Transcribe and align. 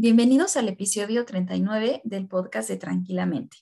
Bienvenidos 0.00 0.56
al 0.56 0.68
episodio 0.68 1.24
39 1.24 2.02
del 2.04 2.28
podcast 2.28 2.68
de 2.68 2.76
Tranquilamente. 2.76 3.56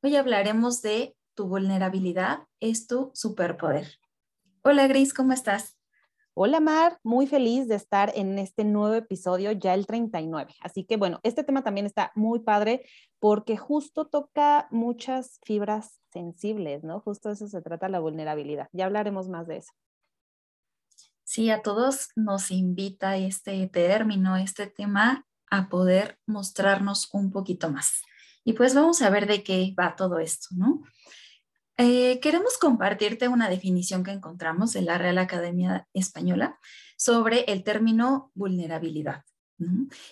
Hoy 0.00 0.14
hablaremos 0.14 0.80
de 0.80 1.16
tu 1.34 1.48
vulnerabilidad 1.48 2.46
es 2.60 2.86
tu 2.86 3.10
superpoder. 3.14 3.98
Hola 4.62 4.86
Gris, 4.86 5.12
¿cómo 5.12 5.32
estás? 5.32 5.76
Hola 6.34 6.60
Mar, 6.60 7.00
muy 7.02 7.26
feliz 7.26 7.66
de 7.66 7.74
estar 7.74 8.12
en 8.14 8.38
este 8.38 8.62
nuevo 8.62 8.94
episodio, 8.94 9.50
ya 9.50 9.74
el 9.74 9.88
39. 9.88 10.54
Así 10.60 10.84
que 10.84 10.96
bueno, 10.96 11.18
este 11.24 11.42
tema 11.42 11.64
también 11.64 11.86
está 11.86 12.12
muy 12.14 12.38
padre 12.38 12.86
porque 13.18 13.56
justo 13.56 14.06
toca 14.06 14.68
muchas 14.70 15.40
fibras 15.44 15.98
sensibles, 16.12 16.84
¿no? 16.84 17.00
Justo 17.00 17.28
eso 17.28 17.48
se 17.48 17.60
trata 17.60 17.88
la 17.88 17.98
vulnerabilidad. 17.98 18.68
Ya 18.70 18.84
hablaremos 18.84 19.28
más 19.28 19.48
de 19.48 19.56
eso. 19.56 19.72
Sí, 21.24 21.50
a 21.50 21.60
todos 21.60 22.10
nos 22.14 22.52
invita 22.52 23.16
este 23.16 23.66
término, 23.66 24.36
este 24.36 24.68
tema 24.68 25.26
a 25.52 25.68
poder 25.68 26.18
mostrarnos 26.26 27.10
un 27.12 27.30
poquito 27.30 27.70
más. 27.70 28.00
Y 28.42 28.54
pues 28.54 28.74
vamos 28.74 29.02
a 29.02 29.10
ver 29.10 29.26
de 29.26 29.44
qué 29.44 29.74
va 29.78 29.94
todo 29.96 30.18
esto, 30.18 30.48
¿no? 30.52 30.82
Eh, 31.76 32.20
queremos 32.20 32.56
compartirte 32.56 33.28
una 33.28 33.50
definición 33.50 34.02
que 34.02 34.12
encontramos 34.12 34.76
en 34.76 34.86
la 34.86 34.96
Real 34.96 35.18
Academia 35.18 35.86
Española 35.92 36.58
sobre 36.96 37.40
el 37.52 37.64
término 37.64 38.30
vulnerabilidad 38.34 39.24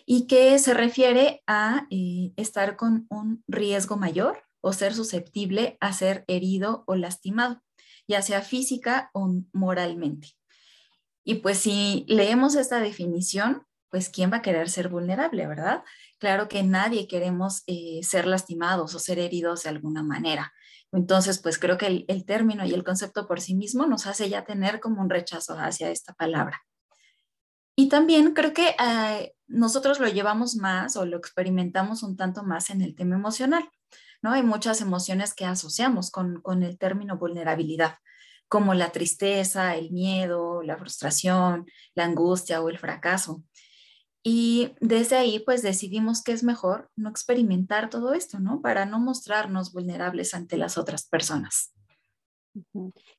y 0.07 0.27
que 0.27 0.59
se 0.59 0.75
refiere 0.75 1.43
a 1.47 1.87
eh, 1.91 2.33
estar 2.37 2.77
con 2.77 3.07
un 3.09 3.43
riesgo 3.49 3.97
mayor 3.97 4.45
o 4.61 4.73
ser 4.73 4.95
susceptible 4.95 5.77
a 5.81 5.93
ser 5.93 6.25
herido 6.29 6.85
o 6.87 6.95
lastimado, 6.95 7.63
ya 8.07 8.23
sea 8.23 8.43
física 8.43 9.11
o 9.13 9.43
moralmente. 9.53 10.29
Y 11.25 11.37
pues 11.37 11.59
si 11.59 12.05
leemos 12.09 12.55
esta 12.55 12.79
definición, 12.81 13.67
pues 13.91 14.09
¿quién 14.09 14.33
va 14.33 14.39
a 14.39 14.43
querer 14.43 14.71
ser 14.71 14.89
vulnerable, 14.89 15.47
verdad? 15.47 15.83
Claro 16.19 16.49
que 16.49 16.63
nadie 16.63 17.09
queremos 17.09 17.63
eh, 17.67 18.01
ser 18.03 18.27
lastimados 18.27 18.95
o 18.95 18.99
ser 18.99 19.19
heridos 19.19 19.65
de 19.65 19.71
alguna 19.71 20.03
manera. 20.03 20.53
Entonces, 20.93 21.41
pues 21.41 21.59
creo 21.59 21.79
que 21.79 22.05
el, 22.07 22.25
término 22.25 22.65
y 22.65 22.73
el 22.75 22.85
concepto 22.85 23.27
por 23.27 23.41
sí 23.41 23.55
mismo 23.55 23.87
nos 23.87 24.07
hace 24.07 24.29
ya 24.29 24.45
tener 24.45 24.81
como 24.81 25.01
un 25.01 25.11
rechazo 25.11 25.55
hacia 25.59 25.91
esta 25.91 26.15
palabra. 26.15 26.63
Y 27.77 27.89
también 27.89 28.35
creo 28.35 28.53
que 28.53 28.75
eh, 28.79 29.35
nosotros 29.47 30.01
lo 30.01 30.09
llevamos 30.09 30.57
más 30.57 30.97
o 30.97 31.07
lo 31.07 31.17
experimentamos 31.17 32.03
un 32.03 32.17
tanto 32.17 32.43
más 32.43 32.71
en 32.71 32.83
el 32.83 32.95
tema 32.95 33.17
emocional, 33.17 33.69
¿no? 34.21 34.33
Hay 34.33 34.43
muchas 34.43 34.81
emociones 34.81 35.33
que 35.33 35.47
asociamos 35.47 36.11
con, 36.11 36.41
con 36.43 36.63
el 36.63 36.77
término 36.77 37.17
vulnerabilidad, 37.19 37.97
como 38.49 38.75
la 38.75 38.91
tristeza, 38.91 39.77
el 39.77 39.93
miedo, 39.93 40.63
la 40.63 40.77
frustración, 40.77 41.67
la 41.95 42.05
angustia 42.05 42.61
o 42.61 42.69
el 42.69 42.79
fracaso. 42.79 43.45
Y 44.23 44.75
desde 44.81 45.17
ahí, 45.17 45.39
pues 45.41 45.63
decidimos 45.63 46.23
que 46.23 46.33
es 46.33 46.43
mejor 46.43 46.91
no 46.95 47.09
experimentar 47.09 47.89
todo 47.89 48.13
esto, 48.13 48.39
¿no? 48.39 48.61
Para 48.61 48.85
no 48.85 49.01
mostrarnos 49.01 49.73
vulnerables 49.73 50.35
ante 50.35 50.59
las 50.59 50.77
otras 50.77 51.09
personas. 51.09 51.75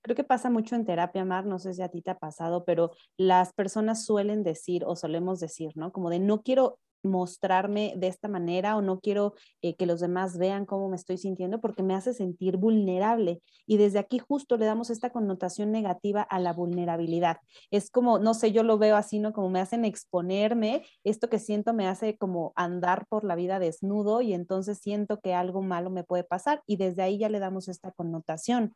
Creo 0.02 0.16
que 0.16 0.24
pasa 0.24 0.50
mucho 0.50 0.76
en 0.76 0.86
terapia, 0.86 1.26
Mar, 1.26 1.46
no 1.46 1.58
sé 1.58 1.74
si 1.74 1.82
a 1.82 1.90
ti 1.90 2.02
te 2.02 2.12
ha 2.12 2.20
pasado, 2.20 2.66
pero 2.66 2.92
las 3.18 3.54
personas 3.54 4.06
suelen 4.06 4.44
decir 4.44 4.84
o 4.86 4.96
solemos 4.96 5.40
decir, 5.40 5.72
¿no? 5.76 5.92
Como 5.92 6.10
de 6.10 6.20
no 6.20 6.42
quiero 6.44 6.80
mostrarme 7.04 7.94
de 7.98 8.08
esta 8.08 8.28
manera 8.28 8.76
o 8.78 8.82
no 8.82 9.00
quiero 9.00 9.34
eh, 9.62 9.76
que 9.76 9.86
los 9.86 10.00
demás 10.00 10.38
vean 10.38 10.66
cómo 10.66 10.90
me 10.90 10.96
estoy 10.96 11.18
sintiendo 11.18 11.62
porque 11.62 11.84
me 11.84 11.94
hace 11.94 12.14
sentir 12.14 12.58
vulnerable. 12.58 13.42
Y 13.66 13.78
desde 13.78 14.00
aquí 14.00 14.20
justo 14.20 14.58
le 14.58 14.66
damos 14.66 14.90
esta 14.90 15.12
connotación 15.12 15.72
negativa 15.72 16.22
a 16.22 16.40
la 16.40 16.54
vulnerabilidad. 16.54 17.38
Es 17.72 17.90
como, 17.90 18.20
no 18.20 18.34
sé, 18.34 18.52
yo 18.52 18.64
lo 18.64 18.78
veo 18.78 18.96
así, 18.96 19.20
¿no? 19.20 19.34
Como 19.34 19.50
me 19.50 19.60
hacen 19.60 19.86
exponerme, 19.86 20.84
esto 21.04 21.30
que 21.30 21.40
siento 21.40 21.74
me 21.74 21.88
hace 21.88 22.18
como 22.18 22.54
andar 22.56 23.06
por 23.08 23.24
la 23.24 23.36
vida 23.36 23.60
desnudo 23.60 24.22
y 24.22 24.34
entonces 24.34 24.80
siento 24.80 25.20
que 25.20 25.34
algo 25.34 25.62
malo 25.62 25.90
me 25.90 26.04
puede 26.04 26.24
pasar 26.24 26.62
y 26.66 26.78
desde 26.78 27.04
ahí 27.04 27.18
ya 27.18 27.30
le 27.30 27.40
damos 27.40 27.68
esta 27.68 27.92
connotación. 27.92 28.74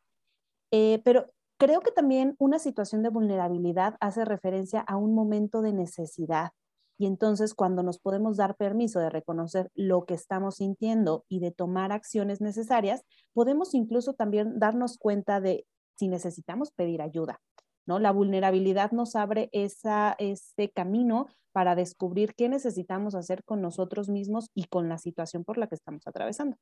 Eh, 0.72 1.02
pero 1.04 1.32
creo 1.58 1.82
que 1.82 1.92
también 1.92 2.36
una 2.40 2.60
situación 2.60 3.04
de 3.04 3.10
vulnerabilidad 3.10 3.96
hace 4.00 4.26
referencia 4.26 4.82
a 4.82 4.98
un 4.98 5.14
momento 5.14 5.62
de 5.62 5.74
necesidad 5.74 6.52
y 6.98 7.08
entonces 7.08 7.54
cuando 7.54 7.84
nos 7.84 8.00
podemos 8.00 8.38
dar 8.38 8.56
permiso 8.56 9.00
de 9.00 9.10
reconocer 9.10 9.70
lo 9.76 10.06
que 10.06 10.14
estamos 10.14 10.56
sintiendo 10.56 11.26
y 11.28 11.40
de 11.40 11.52
tomar 11.52 11.92
acciones 11.92 12.42
necesarias, 12.42 13.04
podemos 13.34 13.74
incluso 13.74 14.14
también 14.14 14.60
darnos 14.60 14.98
cuenta 14.98 15.42
de 15.42 15.66
si 15.96 16.08
necesitamos 16.08 16.72
pedir 16.72 17.02
ayuda. 17.02 17.40
¿no? 17.86 18.00
La 18.00 18.12
vulnerabilidad 18.12 18.92
nos 18.92 19.16
abre 19.16 19.50
ese 19.52 20.72
camino 20.74 21.28
para 21.52 21.76
descubrir 21.76 22.34
qué 22.36 22.50
necesitamos 22.50 23.16
hacer 23.16 23.44
con 23.44 23.62
nosotros 23.62 24.10
mismos 24.10 24.50
y 24.54 24.66
con 24.66 24.90
la 24.90 24.98
situación 24.98 25.44
por 25.44 25.58
la 25.58 25.68
que 25.68 25.76
estamos 25.76 26.06
atravesando. 26.08 26.58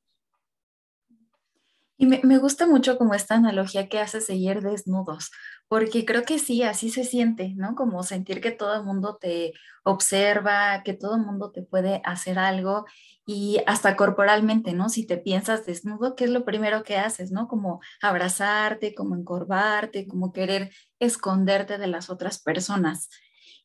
Y 1.95 2.07
me, 2.07 2.37
gusta 2.39 2.65
mucho 2.65 2.97
como 2.97 3.13
esta 3.13 3.35
analogía 3.35 3.87
que 3.87 3.99
hace 3.99 4.19
seguir 4.19 4.61
desnudos, 4.61 5.31
porque 5.67 6.05
creo 6.05 6.23
que 6.23 6.39
sí, 6.39 6.63
así 6.63 6.89
se 6.89 7.03
siente, 7.03 7.53
¿no? 7.55 7.75
Como 7.75 8.01
sentir 8.01 8.41
que 8.41 8.51
todo 8.51 8.73
el 8.75 8.83
mundo 8.83 9.17
te 9.21 9.53
observa, 9.83 10.81
que 10.83 10.93
todo 10.93 11.15
el 11.15 11.21
mundo 11.21 11.51
te 11.51 11.61
puede 11.61 12.01
hacer 12.03 12.39
algo 12.39 12.85
y 13.27 13.59
hasta 13.67 13.95
corporalmente, 13.95 14.73
¿no? 14.73 14.89
Si 14.89 15.05
te 15.05 15.17
piensas 15.17 15.67
desnudo, 15.67 16.15
¿qué 16.15 16.23
es 16.25 16.31
lo 16.31 16.45
primero 16.45 16.83
que 16.83 16.97
haces, 16.97 17.31
¿no? 17.31 17.47
Como 17.47 17.79
abrazarte, 18.01 18.95
como 18.95 19.15
encorvarte, 19.15 20.07
como 20.07 20.33
querer 20.33 20.73
esconderte 20.99 21.77
de 21.77 21.87
las 21.87 22.09
otras 22.09 22.39
personas. 22.41 23.09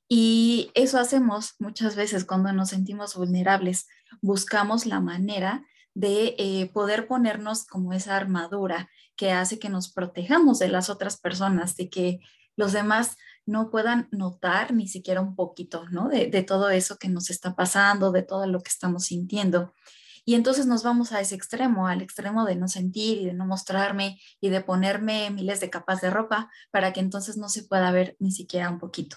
Y 0.06 0.70
eso 0.74 0.98
hacemos 0.98 1.54
muchas 1.58 1.96
veces 1.96 2.24
cuando 2.24 2.52
nos 2.52 2.70
sentimos 2.70 3.16
vulnerables. 3.16 3.88
Buscamos 4.20 4.86
la 4.86 5.00
manera 5.00 5.64
de 5.98 6.36
eh, 6.38 6.70
poder 6.72 7.08
ponernos 7.08 7.66
como 7.66 7.92
esa 7.92 8.16
armadura 8.16 8.88
que 9.16 9.32
hace 9.32 9.58
que 9.58 9.68
nos 9.68 9.92
protejamos 9.92 10.60
de 10.60 10.68
las 10.68 10.90
otras 10.90 11.18
personas, 11.18 11.74
de 11.74 11.90
que 11.90 12.20
los 12.54 12.72
demás 12.72 13.16
no 13.46 13.68
puedan 13.68 14.06
notar 14.12 14.72
ni 14.72 14.86
siquiera 14.86 15.20
un 15.20 15.34
poquito, 15.34 15.88
¿no? 15.90 16.08
De, 16.08 16.28
de 16.28 16.44
todo 16.44 16.70
eso 16.70 16.98
que 16.98 17.08
nos 17.08 17.30
está 17.30 17.56
pasando, 17.56 18.12
de 18.12 18.22
todo 18.22 18.46
lo 18.46 18.60
que 18.60 18.68
estamos 18.68 19.06
sintiendo. 19.06 19.74
Y 20.24 20.36
entonces 20.36 20.66
nos 20.66 20.84
vamos 20.84 21.10
a 21.10 21.20
ese 21.20 21.34
extremo, 21.34 21.88
al 21.88 22.00
extremo 22.00 22.44
de 22.44 22.54
no 22.54 22.68
sentir 22.68 23.18
y 23.18 23.26
de 23.26 23.34
no 23.34 23.44
mostrarme 23.44 24.20
y 24.40 24.50
de 24.50 24.60
ponerme 24.60 25.30
miles 25.30 25.58
de 25.58 25.68
capas 25.68 26.00
de 26.00 26.10
ropa 26.10 26.48
para 26.70 26.92
que 26.92 27.00
entonces 27.00 27.36
no 27.36 27.48
se 27.48 27.64
pueda 27.64 27.90
ver 27.90 28.14
ni 28.20 28.30
siquiera 28.30 28.70
un 28.70 28.78
poquito. 28.78 29.16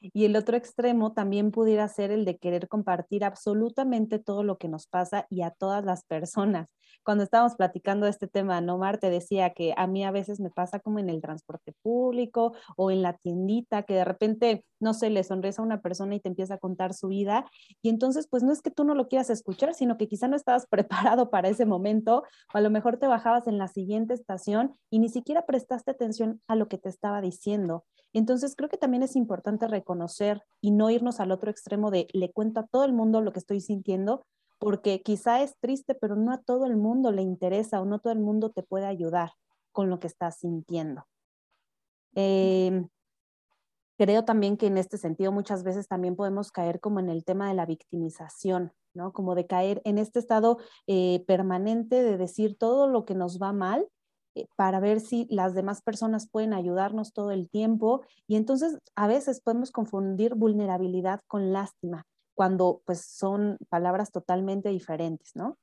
Y 0.00 0.24
el 0.24 0.36
otro 0.36 0.56
extremo 0.56 1.12
también 1.12 1.50
pudiera 1.50 1.86
ser 1.88 2.10
el 2.10 2.24
de 2.24 2.38
querer 2.38 2.68
compartir 2.68 3.24
absolutamente 3.24 4.18
todo 4.18 4.42
lo 4.42 4.56
que 4.58 4.68
nos 4.68 4.86
pasa 4.86 5.26
y 5.30 5.42
a 5.42 5.50
todas 5.50 5.84
las 5.84 6.04
personas. 6.04 6.68
Cuando 7.02 7.24
estábamos 7.24 7.54
platicando 7.54 8.04
de 8.04 8.10
este 8.10 8.26
tema, 8.26 8.60
Nomar 8.60 8.98
te 8.98 9.10
decía 9.10 9.50
que 9.50 9.74
a 9.76 9.86
mí 9.86 10.04
a 10.04 10.10
veces 10.10 10.38
me 10.38 10.50
pasa 10.50 10.80
como 10.80 10.98
en 10.98 11.08
el 11.08 11.20
transporte 11.22 11.72
público 11.82 12.52
o 12.76 12.90
en 12.90 13.02
la 13.02 13.14
tiendita, 13.16 13.84
que 13.84 13.94
de 13.94 14.04
repente, 14.04 14.64
no 14.80 14.92
sé, 14.92 15.08
le 15.10 15.24
sonríes 15.24 15.58
a 15.58 15.62
una 15.62 15.80
persona 15.80 16.14
y 16.14 16.20
te 16.20 16.28
empieza 16.28 16.54
a 16.54 16.58
contar 16.58 16.92
su 16.92 17.08
vida. 17.08 17.46
Y 17.82 17.88
entonces, 17.88 18.28
pues 18.28 18.42
no 18.42 18.52
es 18.52 18.60
que 18.62 18.70
tú 18.70 18.84
no 18.84 18.94
lo 18.94 19.08
quieras 19.08 19.30
escuchar, 19.30 19.74
sino 19.74 19.96
que 19.96 20.08
quizá 20.08 20.28
no 20.28 20.36
estabas 20.36 20.66
preparado 20.70 21.30
para 21.30 21.48
ese 21.48 21.66
momento 21.66 22.24
o 22.54 22.58
a 22.58 22.60
lo 22.60 22.70
mejor 22.70 22.98
te 22.98 23.06
bajabas 23.06 23.46
en 23.46 23.58
la 23.58 23.68
siguiente 23.68 24.14
estación 24.14 24.74
y 24.90 24.98
ni 24.98 25.08
siquiera 25.08 25.46
prestaste 25.46 25.90
atención 25.90 26.40
a 26.48 26.56
lo 26.56 26.68
que 26.68 26.78
te 26.78 26.88
estaba 26.88 27.20
diciendo. 27.20 27.84
Entonces, 28.12 28.54
creo 28.56 28.68
que 28.68 28.76
también 28.76 29.02
es 29.02 29.16
importante 29.16 29.68
reconocer 29.68 30.42
y 30.60 30.72
no 30.72 30.90
irnos 30.90 31.20
al 31.20 31.30
otro 31.30 31.50
extremo 31.50 31.90
de 31.90 32.08
le 32.12 32.32
cuento 32.32 32.60
a 32.60 32.66
todo 32.66 32.84
el 32.84 32.92
mundo 32.92 33.20
lo 33.20 33.32
que 33.32 33.38
estoy 33.38 33.60
sintiendo, 33.60 34.24
porque 34.60 35.00
quizá 35.02 35.42
es 35.42 35.56
triste, 35.58 35.94
pero 35.94 36.14
no 36.14 36.32
a 36.32 36.42
todo 36.42 36.66
el 36.66 36.76
mundo 36.76 37.10
le 37.10 37.22
interesa 37.22 37.80
o 37.80 37.86
no 37.86 37.98
todo 37.98 38.12
el 38.12 38.20
mundo 38.20 38.50
te 38.50 38.62
puede 38.62 38.86
ayudar 38.86 39.32
con 39.72 39.88
lo 39.88 39.98
que 39.98 40.06
estás 40.06 40.38
sintiendo. 40.38 41.06
Em, 42.14 42.88
creo 43.96 44.24
también 44.24 44.58
que 44.58 44.66
en 44.66 44.76
este 44.76 44.98
sentido 44.98 45.32
muchas 45.32 45.64
veces 45.64 45.88
también 45.88 46.14
podemos 46.14 46.52
caer 46.52 46.78
como 46.78 47.00
en 47.00 47.08
el 47.08 47.24
tema 47.24 47.48
de 47.48 47.54
la 47.54 47.64
victimización, 47.64 48.72
¿no? 48.92 49.12
Como 49.14 49.34
de 49.34 49.46
caer 49.46 49.80
en 49.84 49.96
este 49.96 50.18
estado 50.18 50.58
eh, 50.86 51.24
permanente 51.26 52.02
de 52.02 52.18
decir 52.18 52.58
todo 52.58 52.86
lo 52.86 53.06
que 53.06 53.14
nos 53.14 53.40
va 53.40 53.54
mal 53.54 53.88
eh, 54.34 54.46
para 54.56 54.78
ver 54.78 55.00
si 55.00 55.26
las 55.30 55.54
demás 55.54 55.80
personas 55.80 56.28
pueden 56.28 56.52
ayudarnos 56.52 57.14
todo 57.14 57.30
el 57.30 57.48
tiempo 57.48 58.02
y 58.26 58.36
entonces 58.36 58.78
a 58.94 59.06
veces 59.06 59.40
podemos 59.40 59.70
confundir 59.70 60.34
vulnerabilidad 60.34 61.20
con 61.26 61.50
lástima. 61.52 62.06
Cuando 62.40 62.80
pues 62.86 63.04
son 63.04 63.58
palabras 63.68 64.12
totalmente 64.12 64.70
diferentes, 64.70 65.36
¿no? 65.36 65.58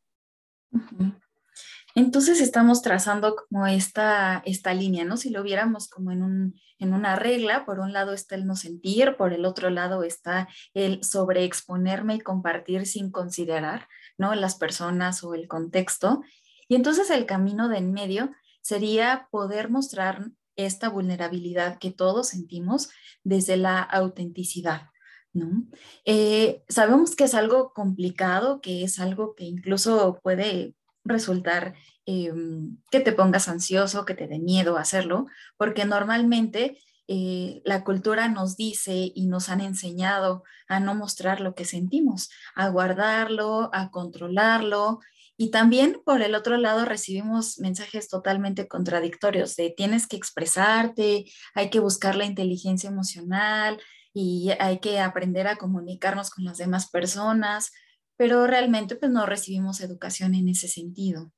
Entonces 1.95 2.39
estamos 2.39 2.83
trazando 2.83 3.35
como 3.35 3.65
esta, 3.65 4.43
esta 4.45 4.75
línea, 4.75 5.03
¿no? 5.03 5.17
Si 5.17 5.31
lo 5.31 5.41
viéramos 5.41 5.89
como 5.89 6.11
en, 6.11 6.21
un, 6.21 6.61
en 6.77 6.93
una 6.93 7.15
regla, 7.15 7.65
por 7.65 7.79
un 7.79 7.93
lado 7.93 8.13
está 8.13 8.35
el 8.35 8.45
no 8.45 8.55
sentir, 8.55 9.15
por 9.17 9.33
el 9.33 9.43
otro 9.45 9.71
lado 9.71 10.03
está 10.03 10.49
el 10.75 11.03
sobreexponerme 11.03 12.13
y 12.13 12.19
compartir 12.19 12.85
sin 12.85 13.09
considerar, 13.09 13.87
¿no? 14.19 14.35
Las 14.35 14.53
personas 14.53 15.23
o 15.23 15.33
el 15.33 15.47
contexto. 15.47 16.21
Y 16.67 16.75
entonces 16.75 17.09
el 17.09 17.25
camino 17.25 17.69
de 17.69 17.79
en 17.79 17.91
medio 17.91 18.29
sería 18.61 19.29
poder 19.31 19.71
mostrar 19.71 20.29
esta 20.55 20.89
vulnerabilidad 20.89 21.79
que 21.79 21.89
todos 21.89 22.27
sentimos 22.27 22.91
desde 23.23 23.57
la 23.57 23.81
autenticidad. 23.81 24.91
¿No? 25.33 25.67
Eh, 26.05 26.63
sabemos 26.69 27.15
que 27.15 27.25
es 27.25 27.33
algo 27.33 27.73
complicado, 27.73 28.61
que 28.61 28.83
es 28.83 28.99
algo 28.99 29.35
que 29.35 29.45
incluso 29.45 30.19
puede 30.23 30.75
resultar 31.03 31.75
em, 32.05 32.77
que 32.91 32.99
te 32.99 33.11
pongas 33.11 33.47
ansioso, 33.47 34.05
que 34.05 34.13
te 34.13 34.27
dé 34.27 34.39
miedo 34.39 34.77
hacerlo, 34.77 35.27
porque 35.57 35.85
normalmente 35.85 36.77
eh, 37.07 37.61
la 37.63 37.83
cultura 37.83 38.27
nos 38.27 38.57
dice 38.57 39.11
y 39.15 39.27
nos 39.27 39.49
han 39.49 39.61
enseñado 39.61 40.43
a 40.67 40.79
no 40.79 40.93
mostrar 40.93 41.39
lo 41.39 41.55
que 41.55 41.65
sentimos, 41.65 42.29
a 42.55 42.69
guardarlo, 42.69 43.69
a 43.73 43.91
controlarlo. 43.91 44.99
Y 45.37 45.51
también 45.51 46.01
por 46.03 46.21
el 46.21 46.35
otro 46.35 46.57
lado 46.57 46.83
recibimos 46.83 47.59
mensajes 47.59 48.09
totalmente 48.09 48.67
contradictorios 48.67 49.55
de 49.55 49.69
tienes 49.75 50.07
que 50.07 50.17
expresarte, 50.17 51.25
hay 51.53 51.69
que 51.69 51.79
buscar 51.79 52.15
la 52.15 52.25
inteligencia 52.25 52.89
emocional 52.89 53.79
y 54.19 54.49
hay 54.59 54.79
que 54.79 54.99
aprender 54.99 55.47
a 55.47 55.57
comunicarnos 55.57 56.31
con 56.31 56.43
las 56.43 56.57
demás 56.57 56.89
personas, 56.89 57.71
pero 58.15 58.47
realmente 58.47 58.95
pues 58.95 59.11
no 59.11 59.27
recibimos 59.27 59.79
educación 59.79 60.33
en 60.33 60.49
ese 60.49 60.67
sentido. 60.67 61.31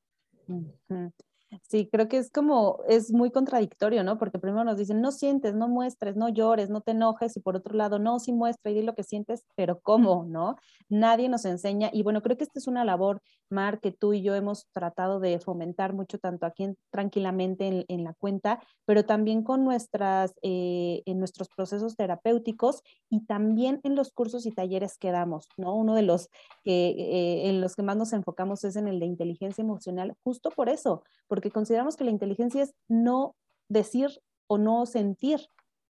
Sí, 1.63 1.89
creo 1.91 2.07
que 2.07 2.17
es 2.17 2.29
como, 2.29 2.79
es 2.87 3.11
muy 3.11 3.31
contradictorio, 3.31 4.03
¿no? 4.03 4.19
Porque 4.19 4.37
primero 4.37 4.63
nos 4.63 4.77
dicen, 4.77 5.01
no 5.01 5.11
sientes, 5.11 5.55
no 5.55 5.67
muestres, 5.67 6.15
no 6.15 6.29
llores, 6.29 6.69
no 6.69 6.81
te 6.81 6.91
enojes, 6.91 7.35
y 7.37 7.39
por 7.39 7.55
otro 7.55 7.75
lado, 7.75 7.97
no, 7.97 8.19
sí 8.19 8.33
muestra 8.33 8.71
y 8.71 8.75
di 8.75 8.81
lo 8.83 8.93
que 8.93 9.03
sientes, 9.03 9.43
pero 9.55 9.79
¿cómo, 9.81 10.25
no? 10.27 10.57
Nadie 10.89 11.27
nos 11.27 11.45
enseña, 11.45 11.89
y 11.91 12.03
bueno, 12.03 12.21
creo 12.21 12.37
que 12.37 12.43
esta 12.43 12.59
es 12.59 12.67
una 12.67 12.85
labor, 12.85 13.21
Mar, 13.49 13.79
que 13.79 13.91
tú 13.91 14.13
y 14.13 14.21
yo 14.21 14.35
hemos 14.35 14.67
tratado 14.73 15.19
de 15.19 15.39
fomentar 15.39 15.93
mucho, 15.93 16.19
tanto 16.19 16.45
aquí 16.45 16.75
tranquilamente 16.91 17.85
en, 17.87 18.03
la 18.03 18.13
cuenta, 18.13 18.61
pero 18.85 19.05
también 19.05 19.43
con 19.43 19.63
nuestras, 19.63 20.35
eh, 20.43 21.01
en 21.07 21.17
nuestros 21.17 21.49
procesos 21.49 21.95
terapéuticos 21.95 22.83
y 23.09 23.25
también 23.25 23.79
en 23.83 23.95
los 23.95 24.11
cursos 24.11 24.45
y 24.45 24.51
talleres 24.51 24.99
que 24.99 25.11
damos, 25.11 25.47
¿no? 25.57 25.73
Uno 25.73 25.95
de 25.95 26.03
los 26.03 26.29
que, 26.63 26.89
eh, 26.89 27.49
en 27.49 27.59
los 27.59 27.75
que 27.75 27.81
más 27.81 27.97
nos 27.97 28.13
enfocamos 28.13 28.63
es 28.63 28.75
en 28.75 28.87
el 28.87 28.99
de 28.99 29.07
inteligencia 29.07 29.63
emocional, 29.63 30.15
justo 30.23 30.51
por 30.51 30.69
eso, 30.69 31.03
porque 31.27 31.38
consideramos 31.51 31.95
que 31.95 32.03
la 32.03 32.11
inteligencia 32.11 32.63
es 32.63 32.73
no 32.87 33.35
decir 33.69 34.21
o 34.47 34.57
no 34.57 34.85
sentir, 34.85 35.47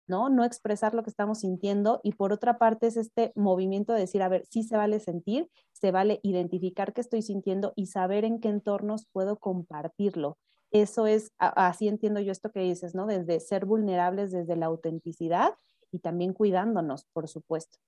¿no? 0.07 0.29
No 0.29 0.45
expresar 0.45 0.95
lo 0.95 1.03
que 1.03 1.11
estamos 1.11 1.41
sintiendo 1.41 2.01
y 2.03 2.13
por 2.13 2.33
otra 2.33 2.59
parte 2.59 2.87
es 2.87 2.97
este 2.97 3.33
movimiento 3.35 3.93
de 3.93 4.01
decir, 4.01 4.23
a 4.23 4.29
ver, 4.29 4.45
sí 4.47 4.63
se 4.63 4.77
vale 4.77 5.01
sentir, 5.01 5.51
se 5.73 5.91
vale 5.91 6.21
identificar 6.23 6.93
qué 6.93 7.01
estoy 7.01 7.23
sintiendo 7.23 7.73
y 7.77 7.87
saber 7.87 8.25
en 8.25 8.41
qué 8.41 8.49
entornos 8.49 9.07
puedo 9.13 9.39
compartirlo. 9.39 10.39
Eso 10.71 11.07
es, 11.07 11.33
así 11.39 11.89
entiendo 11.89 12.21
yo 12.21 12.33
esto 12.33 12.51
que 12.51 12.61
dices, 12.61 12.95
¿no? 12.95 13.07
Desde 13.07 13.41
ser 13.41 13.67
vulnerables, 13.67 14.33
desde 14.33 14.57
la 14.57 14.67
autenticidad 14.67 15.55
y 15.93 16.01
también 16.01 16.33
cuidándonos, 16.33 17.05
por 17.13 17.29
supuesto. 17.29 17.79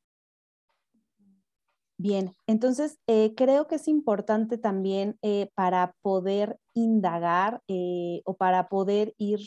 Bien, 2.00 2.32
entonces 2.46 2.98
eh, 3.08 3.34
creo 3.36 3.66
que 3.66 3.74
es 3.74 3.88
importante 3.88 4.56
también 4.56 5.18
eh, 5.22 5.50
para 5.56 5.94
poder 6.00 6.60
indagar 6.72 7.60
eh, 7.66 8.22
o 8.24 8.36
para 8.36 8.68
poder 8.68 9.14
ir 9.18 9.40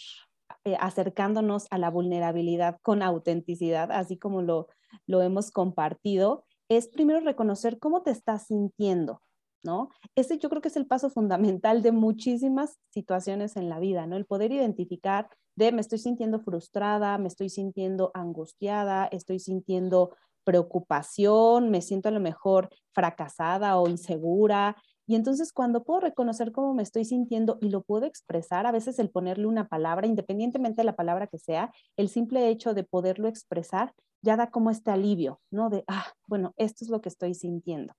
acercándonos 0.79 1.65
a 1.71 1.77
la 1.77 1.89
vulnerabilidad 1.89 2.77
con 2.81 3.01
autenticidad, 3.01 3.89
así 3.91 4.17
como 4.17 4.41
lo, 4.41 4.67
lo 5.07 5.21
hemos 5.21 5.49
compartido, 5.49 6.43
es 6.69 6.87
primero 6.89 7.21
reconocer 7.21 7.79
cómo 7.79 8.03
te 8.03 8.11
estás 8.11 8.47
sintiendo, 8.47 9.21
¿no? 9.63 9.89
Ese 10.15 10.37
yo 10.37 10.49
creo 10.49 10.61
que 10.61 10.67
es 10.67 10.75
el 10.75 10.87
paso 10.87 11.09
fundamental 11.09 11.81
de 11.81 11.93
muchísimas 11.93 12.77
situaciones 12.89 13.55
en 13.55 13.69
la 13.69 13.79
vida, 13.79 14.05
¿no? 14.05 14.17
El 14.17 14.25
poder 14.25 14.51
identificar 14.51 15.29
de 15.55 15.71
me 15.71 15.81
estoy 15.81 15.99
sintiendo 15.99 16.39
frustrada, 16.41 17.17
me 17.17 17.27
estoy 17.29 17.49
sintiendo 17.49 18.11
angustiada, 18.13 19.07
estoy 19.07 19.39
sintiendo 19.39 20.11
preocupación, 20.43 21.69
me 21.69 21.81
siento 21.81 22.09
a 22.09 22.11
lo 22.11 22.19
mejor 22.19 22.69
fracasada 22.93 23.77
o 23.77 23.87
insegura. 23.87 24.75
Y 25.07 25.15
entonces 25.15 25.51
cuando 25.51 25.83
puedo 25.83 25.99
reconocer 25.99 26.51
cómo 26.51 26.73
me 26.73 26.83
estoy 26.83 27.05
sintiendo 27.05 27.57
y 27.61 27.69
lo 27.69 27.81
puedo 27.81 28.05
expresar, 28.05 28.65
a 28.65 28.71
veces 28.71 28.99
el 28.99 29.09
ponerle 29.09 29.45
una 29.45 29.67
palabra, 29.67 30.07
independientemente 30.07 30.81
de 30.81 30.85
la 30.85 30.95
palabra 30.95 31.27
que 31.27 31.37
sea, 31.37 31.71
el 31.97 32.09
simple 32.09 32.47
hecho 32.49 32.73
de 32.73 32.83
poderlo 32.83 33.27
expresar 33.27 33.93
ya 34.21 34.37
da 34.37 34.51
como 34.51 34.69
este 34.69 34.91
alivio, 34.91 35.41
¿no? 35.49 35.69
De, 35.69 35.83
ah, 35.87 36.13
bueno, 36.27 36.53
esto 36.57 36.85
es 36.85 36.89
lo 36.89 37.01
que 37.01 37.09
estoy 37.09 37.33
sintiendo. 37.33 37.93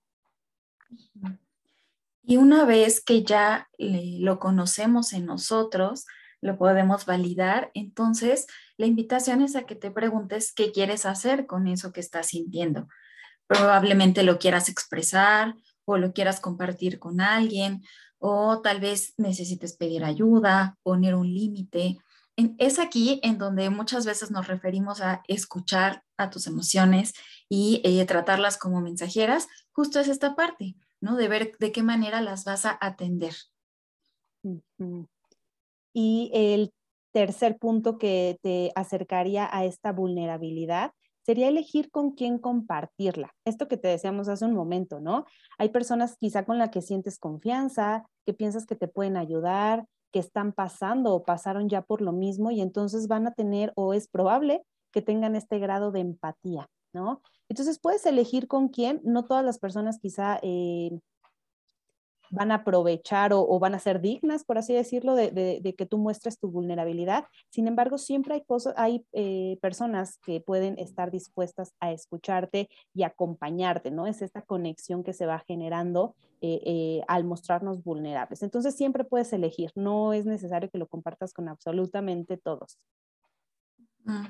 Y 2.23 2.37
una 2.37 2.65
vez 2.65 3.03
que 3.03 3.23
ya 3.23 3.69
lo 3.77 4.39
conocemos 4.39 5.13
en 5.13 5.25
nosotros, 5.25 6.05
lo 6.43 6.57
podemos 6.57 7.05
validar. 7.05 7.71
Entonces, 7.73 8.47
la 8.77 8.85
invitación 8.85 9.41
es 9.41 9.55
a 9.55 9.63
que 9.63 9.75
te 9.75 9.91
preguntes 9.91 10.53
qué 10.53 10.71
quieres 10.71 11.05
hacer 11.05 11.45
con 11.47 11.67
eso 11.67 11.93
que 11.93 12.01
estás 12.01 12.27
sintiendo. 12.27 12.87
Probablemente 13.47 14.23
lo 14.23 14.37
quieras 14.39 14.69
expresar 14.69 15.55
o 15.85 15.97
lo 15.97 16.13
quieras 16.13 16.39
compartir 16.39 16.99
con 16.99 17.21
alguien 17.21 17.83
o 18.19 18.61
tal 18.61 18.79
vez 18.79 19.13
necesites 19.17 19.75
pedir 19.75 20.03
ayuda, 20.03 20.77
poner 20.83 21.15
un 21.15 21.33
límite. 21.33 21.97
Es 22.57 22.79
aquí 22.79 23.19
en 23.23 23.37
donde 23.37 23.69
muchas 23.69 24.05
veces 24.05 24.31
nos 24.31 24.47
referimos 24.47 25.01
a 25.01 25.21
escuchar 25.27 26.03
a 26.17 26.29
tus 26.29 26.47
emociones 26.47 27.13
y 27.49 27.81
eh, 27.83 28.05
tratarlas 28.05 28.57
como 28.57 28.81
mensajeras. 28.81 29.47
Justo 29.71 29.99
es 29.99 30.07
esta 30.07 30.35
parte, 30.35 30.75
¿no? 30.99 31.15
De 31.15 31.27
ver 31.27 31.51
de 31.59 31.71
qué 31.71 31.83
manera 31.83 32.21
las 32.21 32.43
vas 32.43 32.65
a 32.65 32.77
atender. 32.81 33.35
Y 35.93 36.31
el 36.33 36.73
tercer 37.11 37.57
punto 37.57 37.97
que 37.97 38.37
te 38.41 38.71
acercaría 38.75 39.47
a 39.51 39.65
esta 39.65 39.91
vulnerabilidad 39.91 40.91
sería 41.23 41.47
elegir 41.47 41.89
con 41.89 42.11
quién 42.11 42.37
compartirla. 42.37 43.33
Esto 43.45 43.67
que 43.67 43.77
te 43.77 43.87
decíamos 43.87 44.27
hace 44.27 44.45
un 44.45 44.53
momento, 44.53 44.99
¿no? 44.99 45.25
Hay 45.57 45.69
personas 45.69 46.17
quizá 46.19 46.43
con 46.43 46.57
las 46.57 46.69
que 46.69 46.81
sientes 46.81 47.17
confianza, 47.17 48.05
que 48.25 48.33
piensas 48.33 48.65
que 48.65 48.75
te 48.75 48.87
pueden 48.87 49.15
ayudar, 49.15 49.85
que 50.11 50.19
están 50.19 50.53
pasando 50.53 51.13
o 51.13 51.23
pasaron 51.23 51.69
ya 51.69 51.81
por 51.81 52.01
lo 52.01 52.11
mismo 52.11 52.51
y 52.51 52.61
entonces 52.61 53.07
van 53.07 53.25
a 53.25 53.33
tener 53.33 53.71
o 53.75 53.93
es 53.93 54.07
probable 54.07 54.63
que 54.91 55.01
tengan 55.01 55.35
este 55.35 55.59
grado 55.59 55.91
de 55.91 56.01
empatía, 56.01 56.69
¿no? 56.93 57.21
Entonces 57.49 57.79
puedes 57.79 58.05
elegir 58.05 58.47
con 58.47 58.69
quién, 58.69 59.01
no 59.03 59.25
todas 59.25 59.43
las 59.43 59.59
personas 59.59 59.99
quizá 59.99 60.39
eh, 60.43 60.99
van 62.33 62.51
a 62.51 62.55
aprovechar 62.55 63.31
o, 63.33 63.59
van 63.59 63.75
a 63.75 63.79
ser 63.79 64.01
dignas, 64.01 64.43
por 64.43 64.57
así 64.57 64.73
decirlo, 64.73 65.15
de, 65.15 65.75
que 65.77 65.85
tú 65.85 65.99
muestres 65.99 66.39
tu 66.39 66.49
vulnerabilidad. 66.49 67.25
Sin 67.51 67.67
embargo, 67.67 67.97
siempre 67.97 68.33
hay, 68.33 68.43
cosas, 68.43 68.73
hay 68.75 69.05
eh, 69.13 69.59
personas 69.61 70.17
que 70.17 70.41
pueden 70.41 70.79
estar 70.79 71.11
dispuestas 71.11 71.73
a 71.79 71.91
escucharte 71.91 72.69
y 72.93 73.03
acompañarte, 73.03 73.91
¿no? 73.91 74.07
Es 74.07 74.21
esta 74.21 74.41
conexión 74.41 75.03
que 75.03 75.13
se 75.13 75.27
va 75.27 75.43
generando 75.47 76.15
eh, 76.41 76.59
eh, 76.65 77.01
al 77.07 77.23
mostrarnos 77.23 77.83
vulnerables. 77.83 78.41
Entonces, 78.41 78.75
siempre 78.75 79.03
puedes 79.03 79.31
elegir, 79.31 79.71
no 79.75 80.11
es 80.13 80.25
necesario 80.25 80.69
que 80.71 80.79
lo 80.79 80.87
compartas 80.87 81.33
con 81.33 81.47
absolutamente 81.47 82.37
todos. 82.37 82.79
Mm. 84.05 84.25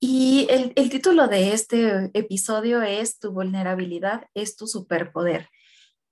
Y 0.00 0.46
el, 0.50 0.72
el, 0.76 0.90
título 0.90 1.26
de 1.26 1.52
este 1.52 2.10
episodio 2.12 2.82
es 2.82 3.18
Tu 3.18 3.32
vulnerabilidad 3.32 4.26
es 4.34 4.56
tu 4.56 4.66
superpoder. 4.66 5.48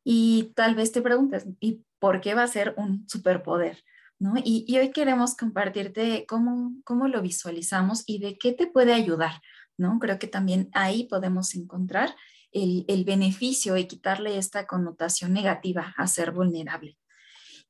Y 0.04 0.52
tal 0.54 0.74
vez 0.74 0.92
te 0.92 1.02
preguntes, 1.02 1.46
¿y 1.60 1.82
por 1.98 2.20
qué 2.20 2.34
va 2.34 2.42
a 2.42 2.48
ser 2.48 2.74
un 2.76 3.08
superpoder? 3.08 3.82
¿No? 4.18 4.34
Y, 4.42 4.76
hoy 4.78 4.90
queremos 4.90 5.36
compartirte 5.36 6.24
cómo, 6.28 6.72
cómo 6.84 7.08
lo 7.08 7.20
visualizamos 7.20 8.04
y 8.06 8.20
de 8.20 8.38
qué 8.38 8.52
te 8.52 8.66
puede 8.66 8.92
ayudar. 8.92 9.40
¿no? 9.76 9.98
Creo 9.98 10.18
que 10.18 10.28
también 10.28 10.68
ahí 10.72 11.04
podemos 11.04 11.54
encontrar 11.54 12.14
el, 12.52 12.84
el 12.86 13.04
beneficio 13.04 13.76
y 13.76 13.86
quitarle 13.86 14.38
esta 14.38 14.66
connotación 14.66 15.32
negativa 15.32 15.94
a 15.96 16.06
ser 16.06 16.30
vulnerable. 16.30 16.96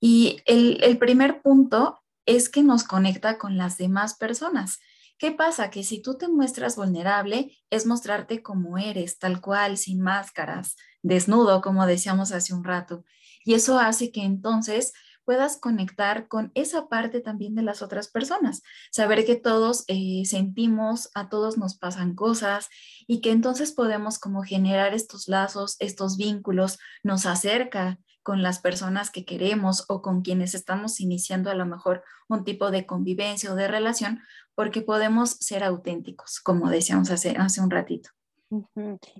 Y 0.00 0.43
el, 0.45 0.83
el 0.83 0.99
primer 0.99 1.41
punto 1.41 2.00
es 2.26 2.49
que 2.49 2.62
nos 2.62 2.85
conecta 2.85 3.38
con 3.38 3.57
las 3.57 3.79
demás 3.79 4.14
personas. 4.14 4.81
¿Qué 5.18 5.30
pasa? 5.30 5.71
Que 5.71 5.85
si 5.85 6.02
tú 6.02 6.16
te 6.16 6.28
muestras 6.28 6.76
vulnerable, 6.76 7.56
es 7.71 7.87
mostrarte 7.87 8.42
como 8.42 8.78
eres, 8.78 9.18
tal 9.18 9.40
cual, 9.40 9.78
sin 9.78 10.00
máscaras, 10.00 10.76
desnudo, 11.02 11.61
como 11.62 11.87
decíamos 11.87 12.33
hace 12.33 12.52
un 12.52 12.64
rato. 12.64 13.04
Y 13.44 13.54
eso 13.54 13.78
hace 13.78 14.11
que 14.11 14.23
entonces 14.23 14.92
puedas 15.25 15.56
conectar 15.56 16.28
con 16.28 16.52
esa 16.54 16.88
parte 16.88 17.21
también 17.21 17.54
de 17.54 17.62
las 17.62 17.83
otras 17.83 18.09
personas, 18.09 18.62
saber 18.90 19.25
que 19.25 19.37
todos 19.37 19.85
eh, 19.88 20.23
sentimos, 20.26 21.11
a 21.14 21.28
todos 21.28 21.56
nos 21.56 21.76
pasan 21.76 22.14
cosas 22.14 22.68
y 23.06 23.21
que 23.21 23.30
entonces 23.30 23.73
podemos 23.73 24.18
como 24.18 24.42
generar 24.42 24.94
estos 24.94 25.28
lazos, 25.28 25.76
estos 25.78 26.16
vínculos, 26.16 26.78
nos 27.02 27.26
acerca 27.26 27.99
con 28.23 28.42
las 28.42 28.59
personas 28.59 29.11
que 29.11 29.26
queremos 29.26 29.85
o 29.88 30.00
con 30.00 30.23
quienes 30.23 30.54
estamos 30.54 30.99
iniciando 30.99 31.50
a 31.50 31.54
lo 31.54 31.66
mejor 31.66 32.02
un 32.26 32.42
tipo 32.42 32.71
de 32.71 32.87
convivencia 32.87 33.52
o 33.52 33.54
de 33.54 33.68
relación, 33.68 34.23
porque 34.54 34.82
podemos 34.82 35.30
ser 35.30 35.64
auténticos, 35.64 36.40
como 36.40 36.68
decíamos 36.68 37.11
hace, 37.11 37.37
hace 37.38 37.61
un 37.61 37.70
ratito. 37.70 38.11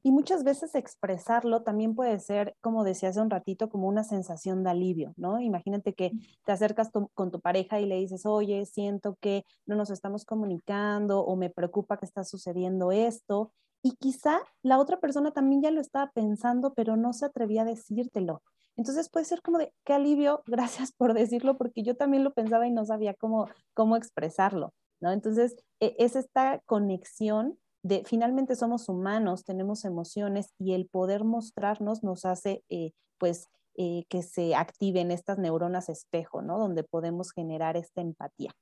Y 0.02 0.12
muchas 0.12 0.44
veces 0.44 0.74
expresarlo 0.74 1.62
también 1.62 1.94
puede 1.94 2.20
ser, 2.20 2.54
como 2.60 2.84
decía 2.84 3.08
hace 3.08 3.20
un 3.20 3.30
ratito, 3.30 3.68
como 3.68 3.88
una 3.88 4.04
sensación 4.04 4.62
de 4.62 4.70
alivio, 4.70 5.12
¿no? 5.16 5.40
Imagínate 5.40 5.94
que 5.94 6.12
te 6.44 6.52
acercas 6.52 6.90
con 6.90 7.30
tu 7.30 7.40
pareja 7.40 7.80
y 7.80 7.86
le 7.86 7.96
dices, 7.96 8.26
oye, 8.26 8.64
siento 8.66 9.16
que 9.20 9.44
no 9.66 9.76
nos 9.76 9.90
estamos 9.90 10.24
comunicando 10.24 11.20
o 11.20 11.36
me 11.36 11.50
preocupa 11.50 11.96
que 11.96 12.06
está 12.06 12.24
sucediendo 12.24 12.92
esto. 12.92 13.52
Y 13.82 13.96
quizá 13.96 14.40
la 14.62 14.78
otra 14.78 15.00
persona 15.00 15.32
también 15.32 15.62
ya 15.62 15.70
lo 15.70 15.80
estaba 15.80 16.10
pensando, 16.12 16.72
pero 16.74 16.96
no 16.96 17.12
se 17.12 17.26
atrevía 17.26 17.62
a 17.62 17.66
decírtelo. 17.66 18.42
Entonces 18.76 19.08
puede 19.08 19.24
ser 19.24 19.42
como 19.42 19.58
de, 19.58 19.72
qué 19.84 19.92
alivio, 19.92 20.42
gracias 20.46 20.92
por 20.92 21.14
decirlo, 21.14 21.56
porque 21.56 21.82
yo 21.82 21.96
también 21.96 22.24
lo 22.24 22.32
pensaba 22.32 22.66
y 22.66 22.70
no 22.70 22.84
sabía 22.84 23.14
cómo, 23.14 23.48
cómo 23.74 23.96
expresarlo, 23.96 24.72
Entonces 25.12 25.56
e, 25.80 25.94
es 25.99 26.16
esta 26.16 26.61
conexión 26.66 27.58
de 27.82 28.02
finalmente 28.06 28.56
somos 28.56 28.88
humanos, 28.88 29.44
tenemos 29.44 29.84
emociones 29.84 30.54
y 30.58 30.73
el 30.73 30.87
poder 30.88 31.25
mostrarnos 31.25 32.02
nos 32.02 32.25
hace, 32.25 32.64
eh, 32.70 32.92
pues, 33.18 33.49
eh, 33.76 34.04
que 34.08 34.23
se 34.23 34.54
activen 34.54 35.11
estas 35.11 35.38
neuronas 35.38 35.88
espejo, 35.88 36.40
¿no? 36.40 36.58
Donde 36.58 36.84
podemos 36.84 37.32
generar 37.32 37.76
esta 37.76 38.00
empatía. 38.00 38.52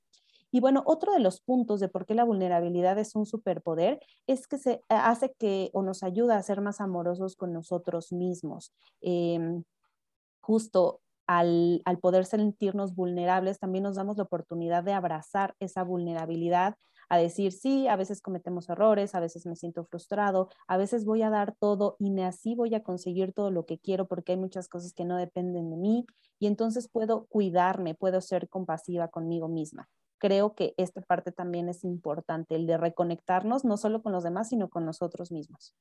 Y 0.50 0.61
bueno, 0.61 0.82
otro 0.87 1.12
de 1.12 1.20
los 1.20 1.40
puntos 1.40 1.80
de 1.80 1.88
por 1.88 2.04
qué 2.04 2.14
la 2.14 2.25
vulnerabilidad 2.25 2.99
es 2.99 3.14
un 3.14 3.25
superpoder 3.25 4.00
es 4.26 4.46
que 4.46 4.58
se 4.58 4.82
hace 4.88 5.32
que 5.38 5.70
o 5.72 5.82
nos 5.82 6.02
ayuda 6.02 6.37
a 6.37 6.42
ser 6.42 6.61
más 6.61 6.80
amorosos 6.80 7.37
con 7.37 7.52
nosotros 7.52 8.12
mismos. 8.12 8.72
Em, 9.00 9.64
justo 10.40 11.01
al, 11.26 11.82
poder 12.00 12.24
sentirnos 12.24 12.94
vulnerables, 12.94 13.58
también 13.58 13.84
nos 13.84 13.96
damos 13.96 14.16
la 14.16 14.24
oportunidad 14.24 14.84
de 14.84 14.92
abrazar 14.92 15.54
esa 15.60 15.84
vulnerabilidad, 15.84 16.76
a 17.08 17.18
decir, 17.18 17.52
sí, 17.52 17.88
a 17.88 17.96
veces 17.96 18.22
cometemos 18.22 18.68
errores, 18.70 19.14
a 19.14 19.20
veces 19.20 19.44
me 19.44 19.54
siento 19.54 19.84
frustrado, 19.84 20.48
a 20.66 20.78
veces 20.78 21.04
voy 21.04 21.22
a 21.22 21.30
dar 21.30 21.54
todo 21.58 21.96
y 21.98 22.18
así 22.22 22.54
voy 22.54 22.74
a 22.74 22.82
conseguir 22.82 23.34
todo 23.34 23.50
lo 23.50 23.66
que 23.66 23.78
quiero 23.78 24.08
porque 24.08 24.32
hay 24.32 24.38
muchas 24.38 24.68
cosas 24.68 24.94
que 24.94 25.04
no 25.04 25.16
dependen 25.16 25.70
de 25.70 25.76
mí 25.76 26.06
y 26.38 26.46
entonces 26.46 26.88
puedo 26.88 27.26
cuidarme, 27.26 27.94
puedo 27.94 28.20
ser 28.20 28.48
compasiva 28.48 29.08
conmigo 29.08 29.48
misma. 29.48 29.88
Creo 30.18 30.54
que 30.54 30.72
esta 30.78 31.02
parte 31.02 31.32
también 31.32 31.68
es 31.68 31.84
importante, 31.84 32.54
el 32.54 32.66
de 32.66 32.78
reconectarnos 32.78 33.64
no 33.64 33.76
solo 33.76 34.02
con 34.02 34.12
los 34.12 34.22
demás, 34.22 34.48
sino 34.48 34.70
con 34.70 34.86
nosotros 34.86 35.32
mismos. 35.32 35.74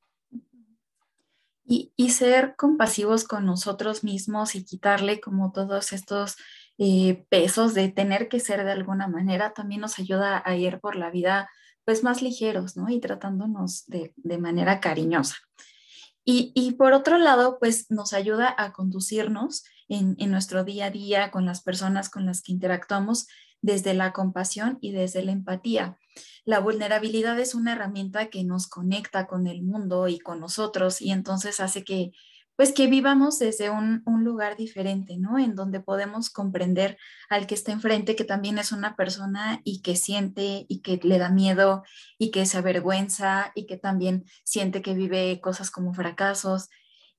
Y, 1.74 2.10
ser 2.10 2.56
compasivos 2.58 3.24
con 3.24 3.46
nosotros 3.46 4.04
mismos 4.04 4.56
y 4.56 4.66
quitarle 4.66 5.22
como 5.22 5.54
todos 5.54 5.94
estos 5.94 6.36
eh, 6.78 7.26
pesos 7.30 7.74
de 7.74 7.88
tener 7.88 8.28
que 8.28 8.42
ser 8.42 8.66
de 8.66 8.74
alguna 8.74 9.08
manera 9.08 9.54
también 9.54 9.80
nos 9.80 9.98
ayuda 9.98 10.44
a 10.46 10.56
ir 10.58 10.82
por 10.82 10.98
la 10.98 11.10
vida 11.10 11.50
pues 11.86 12.04
más 12.04 12.22
ligeros, 12.22 12.76
¿no? 12.76 12.90
Y 12.90 13.00
tratándonos 13.00 13.86
de, 13.88 14.14
manera 14.38 14.82
cariñosa. 14.82 15.38
Y, 16.26 16.74
por 16.74 16.92
otro 16.92 17.18
lado, 17.18 17.58
pues 17.58 17.90
nos 17.90 18.12
ayuda 18.12 18.54
a 18.58 18.74
conducirnos 18.74 19.64
en, 19.88 20.16
en, 20.20 20.30
nuestro 20.30 20.66
día 20.66 20.88
a 20.88 20.92
día 20.92 21.32
con 21.32 21.46
las 21.46 21.64
personas 21.64 22.10
con 22.10 22.26
las 22.26 22.42
que 22.42 22.52
interactuamos 22.52 23.28
desde 23.62 23.94
la 23.94 24.14
compasión 24.14 24.78
y 24.82 24.92
desde 24.92 25.24
la 25.24 25.32
empatía. 25.32 25.98
La 26.46 26.60
vulnerabilidad 26.60 27.40
es 27.40 27.56
una 27.56 27.74
herramienta 27.74 28.30
que 28.30 28.44
nos 28.44 28.68
conecta 28.68 29.28
con 29.28 29.48
el 29.48 29.62
mundo 29.64 30.08
y 30.08 30.20
con 30.20 30.40
nosotros 30.40 31.02
y 31.02 31.12
entonces 31.12 31.60
hace 31.60 31.84
que 31.84 32.12
pues 32.62 32.74
que 32.74 32.86
vivamos 32.86 33.40
desde 33.40 33.72
un, 33.72 34.04
lugar 34.24 34.56
diferente, 34.56 35.18
¿no? 35.18 35.40
En 35.40 35.56
donde 35.56 35.80
podemos 35.80 36.30
comprender 36.30 36.96
al 37.28 37.48
que 37.48 37.56
está 37.56 37.72
enfrente, 37.72 38.16
que 38.16 38.24
también 38.24 38.60
es 38.60 38.72
una 38.72 38.96
persona 38.96 39.62
y 39.64 39.82
que 39.82 39.96
siente 39.96 40.68
y 40.70 40.82
que 40.82 41.00
le 41.02 41.18
da 41.18 41.30
miedo 41.30 41.82
y 42.20 42.30
que 42.30 42.46
se 42.46 42.60
avergüenza 42.60 43.52
y 43.56 43.66
que 43.66 43.78
también 43.78 44.26
siente 44.44 44.84
que 44.84 44.94
vive 44.94 45.42
cosas 45.42 45.72
como 45.72 45.96
fracasos. 45.96 46.70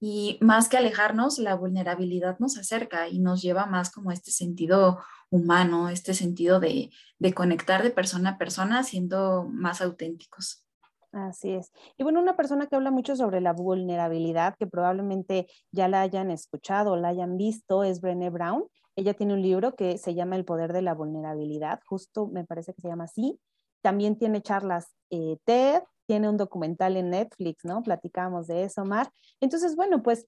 Y 0.04 0.36
más 0.40 0.68
que 0.68 0.76
alejarnos, 0.76 1.38
la 1.38 1.54
vulnerabilidad 1.54 2.36
nos 2.40 2.58
acerca 2.58 3.06
y 3.06 3.20
nos 3.20 3.40
lleva 3.40 3.66
más 3.66 3.92
como 3.92 4.10
este 4.10 4.32
sentido 4.32 4.98
humano, 5.30 5.90
este 5.90 6.12
sentido 6.12 6.58
de, 6.58 6.90
de 7.20 7.32
conectar 7.32 7.84
de 7.84 7.90
persona 7.90 8.30
a 8.30 8.36
persona 8.36 8.82
siendo 8.82 9.44
más 9.48 9.80
auténticos. 9.80 10.66
Así 11.12 11.52
es. 11.52 11.70
Y 11.96 12.02
bueno, 12.02 12.20
una 12.20 12.34
persona 12.34 12.66
que 12.66 12.74
habla 12.74 12.90
mucho 12.90 13.14
sobre 13.14 13.40
la 13.40 13.52
vulnerabilidad, 13.52 14.56
que 14.58 14.66
probablemente 14.66 15.46
ya 15.70 15.86
la 15.86 16.00
hayan 16.00 16.32
escuchado 16.32 16.96
la 16.96 17.06
hayan 17.06 17.36
visto, 17.36 17.84
es 17.84 18.00
Brené 18.00 18.30
Brown. 18.30 18.64
Ella 18.96 19.14
tiene 19.14 19.34
un 19.34 19.42
libro 19.42 19.76
que 19.76 19.98
se 19.98 20.14
llama 20.14 20.34
El 20.34 20.44
poder 20.44 20.72
de 20.72 20.82
la 20.82 20.94
vulnerabilidad, 20.94 21.78
justo 21.86 22.26
me 22.26 22.44
parece 22.44 22.74
que 22.74 22.80
se 22.80 22.88
llama 22.88 23.04
así. 23.04 23.38
También 23.82 24.18
tiene 24.18 24.42
charlas 24.42 24.96
eh, 25.10 25.36
TED, 25.44 25.82
tiene 26.06 26.28
un 26.28 26.36
documental 26.36 26.96
en 26.96 27.10
Netflix, 27.10 27.64
¿no? 27.64 27.82
Platicamos 27.82 28.46
de 28.46 28.64
eso, 28.64 28.84
Mar. 28.84 29.10
Entonces, 29.40 29.76
bueno, 29.76 30.02
pues 30.02 30.26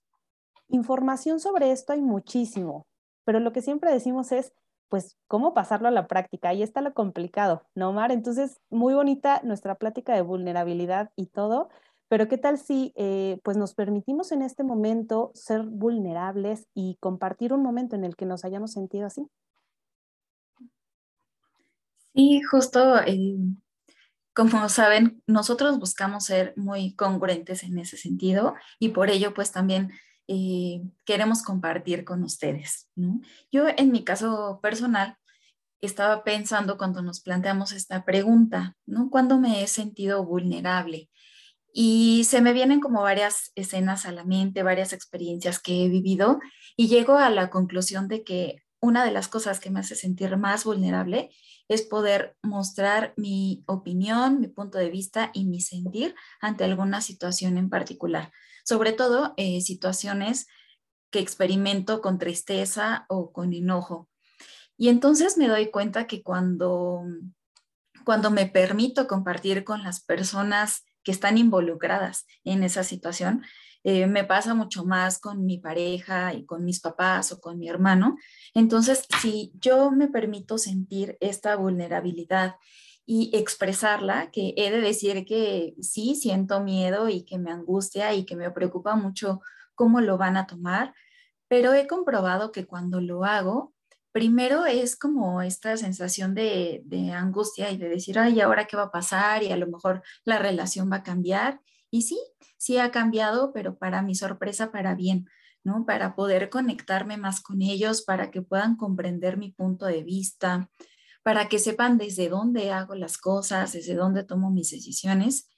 información 0.68 1.40
sobre 1.40 1.70
esto 1.72 1.92
hay 1.92 2.02
muchísimo, 2.02 2.86
pero 3.24 3.40
lo 3.40 3.52
que 3.52 3.62
siempre 3.62 3.92
decimos 3.92 4.32
es, 4.32 4.52
pues, 4.88 5.16
cómo 5.28 5.54
pasarlo 5.54 5.88
a 5.88 5.90
la 5.90 6.06
práctica. 6.06 6.50
Ahí 6.50 6.62
está 6.62 6.80
lo 6.80 6.94
complicado, 6.94 7.62
¿no, 7.74 7.92
Mar? 7.92 8.12
Entonces, 8.12 8.60
muy 8.70 8.94
bonita 8.94 9.40
nuestra 9.44 9.74
plática 9.76 10.14
de 10.14 10.22
vulnerabilidad 10.22 11.10
y 11.16 11.26
todo, 11.26 11.68
pero 12.08 12.28
¿qué 12.28 12.38
tal 12.38 12.58
si, 12.58 12.92
eh, 12.96 13.40
pues, 13.44 13.56
nos 13.56 13.74
permitimos 13.74 14.30
en 14.32 14.42
este 14.42 14.62
momento 14.62 15.32
ser 15.34 15.62
vulnerables 15.64 16.66
y 16.74 16.96
compartir 17.00 17.52
un 17.52 17.62
momento 17.62 17.96
en 17.96 18.04
el 18.04 18.16
que 18.16 18.26
nos 18.26 18.44
hayamos 18.44 18.72
sentido 18.72 19.06
así? 19.06 19.26
Sí, 22.14 22.40
justo, 22.42 22.98
eh, 23.06 23.36
como 24.34 24.68
saben, 24.68 25.22
nosotros 25.26 25.78
buscamos 25.78 26.24
ser 26.24 26.54
muy 26.56 26.94
congruentes 26.94 27.62
en 27.62 27.78
ese 27.78 27.96
sentido 27.96 28.54
y 28.78 28.90
por 28.90 29.10
ello, 29.10 29.32
pues, 29.34 29.52
también 29.52 29.92
eh, 30.26 30.82
queremos 31.04 31.42
compartir 31.42 32.04
con 32.04 32.22
ustedes. 32.22 32.88
Yo 33.52 33.66
en 33.76 33.92
mi 33.92 34.04
caso 34.04 34.58
personal 34.62 35.18
estaba 35.80 36.24
pensando 36.24 36.78
cuando 36.78 37.02
nos 37.02 37.20
planteamos 37.20 37.72
esta 37.72 38.04
pregunta, 38.04 38.76
¿no? 38.86 39.10
¿Cuándo 39.10 39.38
me 39.38 39.62
he 39.62 39.66
sentido 39.66 40.24
vulnerable? 40.24 41.10
Y 41.72 42.24
se 42.24 42.40
me 42.40 42.52
vienen 42.52 42.80
como 42.80 43.02
varias 43.02 43.52
escenas 43.54 44.06
a 44.06 44.12
la 44.12 44.24
mente, 44.24 44.62
varias 44.62 44.92
experiencias 44.92 45.60
que 45.60 45.84
he 45.84 45.88
vivido 45.88 46.40
y 46.76 46.88
llego 46.88 47.18
a 47.18 47.30
la 47.30 47.50
conclusión 47.50 48.08
de 48.08 48.24
que 48.24 48.62
una 48.80 49.04
de 49.04 49.10
las 49.10 49.28
cosas 49.28 49.60
que 49.60 49.70
me 49.70 49.80
hace 49.80 49.94
sentir 49.94 50.36
más 50.36 50.64
vulnerable 50.64 51.30
es 51.68 51.82
poder 51.82 52.36
mostrar 52.42 53.14
mi 53.16 53.64
opinión, 53.66 54.40
mi 54.40 54.48
punto 54.48 54.78
de 54.78 54.90
vista 54.90 55.30
y 55.32 55.46
mi 55.46 55.60
sentir 55.60 56.14
ante 56.40 56.64
alguna 56.64 57.00
situación 57.00 57.58
en 57.58 57.70
particular 57.70 58.30
sobre 58.64 58.92
todo 58.92 59.34
eh, 59.36 59.60
situaciones 59.60 60.48
que 61.10 61.20
experimento 61.20 62.00
con 62.00 62.18
tristeza 62.18 63.04
o 63.08 63.30
con 63.32 63.52
enojo. 63.52 64.08
Y 64.76 64.88
entonces 64.88 65.36
me 65.36 65.46
doy 65.46 65.70
cuenta 65.70 66.08
que 66.08 66.22
cuando, 66.22 67.04
cuando 68.04 68.30
me 68.32 68.46
permito 68.46 69.06
compartir 69.06 69.62
con 69.62 69.84
las 69.84 70.02
personas 70.02 70.84
que 71.04 71.12
están 71.12 71.38
involucradas 71.38 72.26
en 72.42 72.64
esa 72.64 72.82
situación, 72.82 73.44
eh, 73.84 74.06
me 74.06 74.24
pasa 74.24 74.54
mucho 74.54 74.86
más 74.86 75.18
con 75.18 75.44
mi 75.44 75.58
pareja 75.58 76.32
y 76.32 76.46
con 76.46 76.64
mis 76.64 76.80
papás 76.80 77.32
o 77.32 77.40
con 77.40 77.58
mi 77.58 77.68
hermano. 77.68 78.16
Entonces, 78.54 79.06
si 79.20 79.52
yo 79.60 79.90
me 79.90 80.08
permito 80.08 80.56
sentir 80.56 81.18
esta 81.20 81.54
vulnerabilidad 81.56 82.56
y 83.04 83.30
expresarla, 83.36 84.30
que 84.30 84.54
he 84.56 84.70
de 84.70 84.80
decir 84.80 85.26
que 85.26 85.74
sí, 85.80 86.14
siento 86.14 86.60
miedo 86.60 87.10
y 87.10 87.24
que 87.24 87.38
me 87.38 87.50
angustia 87.50 88.14
y 88.14 88.24
que 88.24 88.36
me 88.36 88.50
preocupa 88.50 88.96
mucho 88.96 89.42
cómo 89.74 90.00
lo 90.00 90.16
van 90.16 90.38
a 90.38 90.46
tomar, 90.46 90.94
pero 91.46 91.74
he 91.74 91.86
comprobado 91.86 92.52
que 92.52 92.66
cuando 92.66 93.02
lo 93.02 93.24
hago, 93.24 93.74
primero 94.12 94.64
es 94.64 94.96
como 94.96 95.42
esta 95.42 95.76
sensación 95.76 96.34
de, 96.34 96.80
de 96.86 97.12
angustia 97.12 97.70
y 97.70 97.76
de 97.76 97.90
decir, 97.90 98.18
ay, 98.18 98.40
¿ahora 98.40 98.66
qué 98.66 98.78
va 98.78 98.84
a 98.84 98.90
pasar? 98.90 99.42
Y 99.42 99.52
a 99.52 99.58
lo 99.58 99.66
mejor 99.66 100.02
la 100.24 100.38
relación 100.38 100.90
va 100.90 100.96
a 100.96 101.02
cambiar. 101.02 101.60
Y 101.94 102.02
sí, 102.02 102.18
sí 102.56 102.78
ha 102.78 102.90
cambiado, 102.90 103.52
pero 103.52 103.78
para 103.78 104.02
mi 104.02 104.16
sorpresa, 104.16 104.72
para 104.72 104.96
bien. 104.96 105.28
¿no? 105.62 105.86
Para 105.86 106.16
poder 106.16 106.50
conectarme 106.50 107.16
más 107.18 107.40
con 107.40 107.62
ellos, 107.62 108.02
para 108.02 108.32
que 108.32 108.42
puedan 108.42 108.74
comprender 108.74 109.36
mi 109.36 109.52
punto 109.52 109.86
de 109.86 110.02
vista, 110.02 110.68
para 111.22 111.48
que 111.48 111.60
sepan 111.60 111.96
desde 111.96 112.28
dónde 112.28 112.72
hago 112.72 112.96
las 112.96 113.16
cosas, 113.16 113.74
desde 113.74 113.94
dónde 113.94 114.24
tomo 114.24 114.50
mis 114.50 114.72
decisiones 114.72 115.48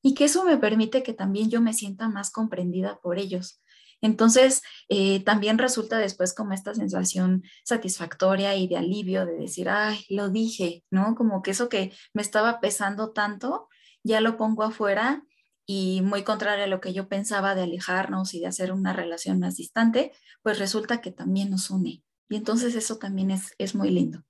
y 0.00 0.14
que 0.14 0.24
eso 0.24 0.42
me 0.46 0.56
permite 0.56 1.02
que 1.02 1.12
también 1.12 1.50
yo 1.50 1.60
me 1.60 1.74
sienta 1.74 2.08
más 2.08 2.30
comprendida 2.30 2.98
por 3.02 3.18
ellos. 3.18 3.62
Entonces, 4.00 4.62
eh, 4.88 5.22
también 5.22 5.58
resulta 5.58 5.98
después 5.98 6.32
como 6.32 6.54
esta 6.54 6.74
sensación 6.74 7.42
satisfactoria 7.62 8.56
y 8.56 8.68
de 8.68 8.78
alivio 8.78 9.26
de 9.26 9.34
decir, 9.34 9.68
ay, 9.68 10.02
lo 10.08 10.30
dije, 10.30 10.82
¿no? 10.90 11.14
Como 11.14 11.42
que 11.42 11.50
eso 11.50 11.68
que 11.68 11.92
me 12.14 12.22
estaba 12.22 12.60
pesando 12.60 13.12
tanto, 13.12 13.68
ya 14.02 14.22
lo 14.22 14.38
pongo 14.38 14.62
afuera 14.62 15.22
y 15.66 16.02
muy 16.02 16.24
contrario 16.24 16.64
a 16.64 16.68
lo 16.68 16.80
que 16.80 16.92
yo 16.92 17.08
pensaba 17.08 17.54
de 17.54 17.62
alejarnos 17.62 18.34
y 18.34 18.40
de 18.40 18.46
hacer 18.46 18.72
una 18.72 18.92
relación 18.92 19.38
más 19.38 19.56
distante, 19.56 20.12
pues 20.42 20.58
resulta 20.58 21.00
que 21.00 21.10
también 21.10 21.50
nos 21.50 21.70
une. 21.70 22.02
Y 22.28 22.36
entonces 22.36 22.74
eso 22.74 22.96
también 22.96 23.30
es, 23.30 23.54
es 23.58 23.74
muy 23.74 23.90
lindo. 23.90 24.22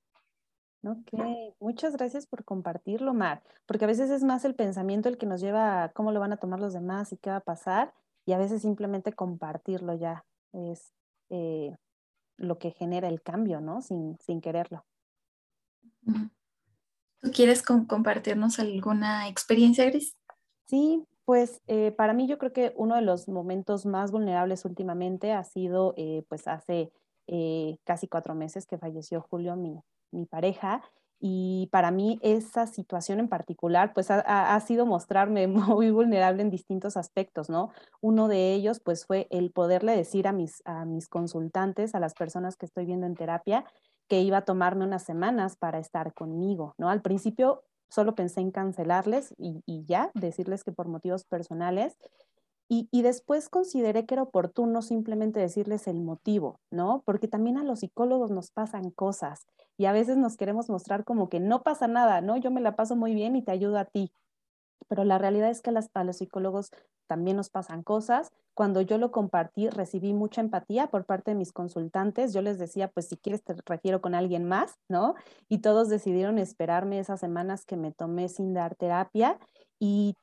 Ok, 0.87 1.57
muchas 1.61 1.97
gracias 1.97 2.27
por 2.27 2.45
compartirlo, 2.45 3.15
Mar, 3.15 3.43
porque 3.65 3.87
a 3.87 3.89
veces 3.89 4.11
es 4.11 4.23
más 4.23 4.45
el 4.45 4.55
pensamiento 4.55 5.09
el 5.09 5.17
que 5.17 5.25
nos 5.25 5.41
lleva 5.41 5.85
a 5.85 5.93
cómo 5.93 6.13
lo 6.13 6.21
van 6.21 6.35
a 6.35 6.37
tomar 6.37 6.61
los 6.61 6.75
demás 6.75 7.11
y 7.13 7.17
qué 7.17 7.31
va 7.31 7.37
a 7.37 7.41
pasar, 7.41 7.95
y 8.27 8.33
a 8.33 8.39
veces 8.39 8.61
simplemente 8.61 9.15
compartirlo 9.15 9.95
ya 9.95 10.27
es 10.53 10.93
eh, 11.31 11.75
lo 12.37 12.59
que 12.59 12.73
genera 12.73 13.09
el 13.09 13.23
cambio, 13.23 13.61
¿no? 13.61 13.81
Sin, 13.81 14.19
sin 14.21 14.43
quererlo. 14.43 14.85
¿Tú 17.21 17.31
quieres 17.33 17.63
compartirnos 17.63 18.59
alguna 18.59 19.29
experiencia, 19.29 19.87
Gris? 19.87 20.19
Sí, 20.67 21.07
pues 21.25 21.63
eh, 21.67 21.93
para 21.93 22.13
mí 22.13 22.27
yo 22.27 22.39
creo 22.39 22.53
que 22.53 22.73
uno 22.77 22.97
de 22.97 23.03
los 23.03 23.29
momentos 23.29 23.87
más 23.87 24.11
vulnerables 24.11 24.65
últimamente 24.65 25.33
ha 25.33 25.45
sido 25.45 25.95
eh, 25.97 26.25
pues 26.29 26.49
hace 26.49 26.93
casi 27.85 28.07
cuatro 28.07 28.35
meses 28.35 28.67
que 28.67 28.77
falleció 28.77 29.23
Julio, 29.23 29.57
mi, 29.57 29.81
mi 30.11 30.27
pareja, 30.27 30.83
y 31.27 31.69
para 31.73 31.91
mí 31.91 32.19
esa 32.23 32.67
situación 32.67 33.19
en 33.19 33.29
particular, 33.29 33.95
pues 33.95 34.11
ha, 34.11 34.61
sido 34.61 34.85
mostrarme 34.85 35.47
muy 35.79 35.91
vulnerable 35.91 36.43
en 36.43 36.51
distintos 36.51 36.99
aspectos, 36.99 37.49
¿no? 37.49 37.71
Uno 38.03 38.29
de 38.29 38.53
ellos, 38.53 38.79
pues 38.79 39.07
fue 39.07 39.27
el 39.31 39.51
poderle 39.51 39.97
decir 39.97 40.29
a 40.29 40.33
mis, 40.33 40.61
a 40.67 40.85
mis 40.85 41.09
consultantes, 41.09 41.95
a 41.95 41.99
las 41.99 42.13
personas 42.13 42.57
que 42.57 42.67
estoy 42.67 42.85
viendo 42.85 43.07
en 43.07 43.15
terapia, 43.15 43.65
que 44.07 44.21
iba 44.21 44.37
a 44.37 44.45
tomarme 44.45 44.85
unas 44.85 45.03
semanas 45.03 45.57
para 45.57 45.79
estar 45.79 46.13
conmigo, 46.13 46.75
¿no? 46.77 46.91
Al 46.91 47.01
principio 47.01 47.63
solo 47.89 48.15
pensé 48.15 48.41
en 48.41 48.51
cancelarles 48.51 49.35
y, 49.39 49.63
y 49.67 49.85
ya, 49.85 50.11
decirles 50.15 50.65
que 50.65 50.73
por 50.73 50.89
motivos 50.89 51.25
personales, 51.25 51.97
y, 52.67 53.03
después 53.03 53.49
consideré 53.51 54.07
que 54.07 54.15
era 54.15 54.23
oportuno 54.23 54.81
simplemente 54.81 55.39
decirles 55.39 55.87
el 55.87 56.01
motivo, 56.01 56.61
¿no? 56.71 57.03
Porque 57.05 57.29
también 57.29 57.59
a 57.59 57.63
los 57.63 57.81
psicólogos 57.81 58.31
nos 58.31 58.51
pasan 58.51 58.91
cosas 58.91 59.47
y 59.77 59.85
a 59.85 59.93
veces 59.93 60.17
nos 60.17 60.37
queremos 60.37 60.71
mostrar 60.71 61.05
como 61.05 61.29
que 61.29 61.41
no 61.41 61.63
pasa 61.63 61.89
nada, 61.89 62.21
¿no? 62.23 62.37
Yo 62.39 62.51
me 62.51 62.63
la 62.63 62.75
paso 62.75 62.97
muy 62.97 63.15
bien 63.15 63.37
y 63.37 63.43
te 63.43 63.53
ayudo 63.53 63.79
a 63.79 63.85
ti. 63.85 64.13
Pero 64.89 65.05
la 65.05 65.19
realidad 65.19 65.51
es 65.51 65.63
que 65.63 65.71
a, 65.71 66.05
los 66.05 66.17
psicólogos 66.17 66.71
también 67.07 67.37
nos 67.37 67.51
pasan 67.51 67.83
cosas. 67.83 68.33
Cuando 68.55 68.81
yo 68.81 68.99
lo 68.99 69.11
compartí, 69.11 69.69
recibí 69.69 70.13
mucha 70.13 70.41
empatía 70.41 70.87
por 70.89 71.05
parte 71.05 71.33
de 71.33 71.37
mis 71.37 71.53
consultantes. 71.53 72.33
Yo 72.33 72.43
les 72.43 72.59
decía, 72.59 72.89
pues 72.89 73.09
si 73.09 73.17
quieres 73.17 73.43
te 73.43 73.55
refiero 73.67 74.01
con 74.01 74.15
alguien 74.15 74.45
más, 74.45 74.79
¿no? 74.89 75.15
Y 75.49 75.59
todos 75.59 75.89
decidieron 75.89 76.39
esperarme 76.39 76.99
esas 76.99 77.21
semanas 77.21 77.65
que 77.65 77.77
me 77.77 77.93
tomé 77.93 78.29
sin 78.29 78.55
dar 78.55 78.75
terapia. 78.75 79.39
Y 79.79 80.17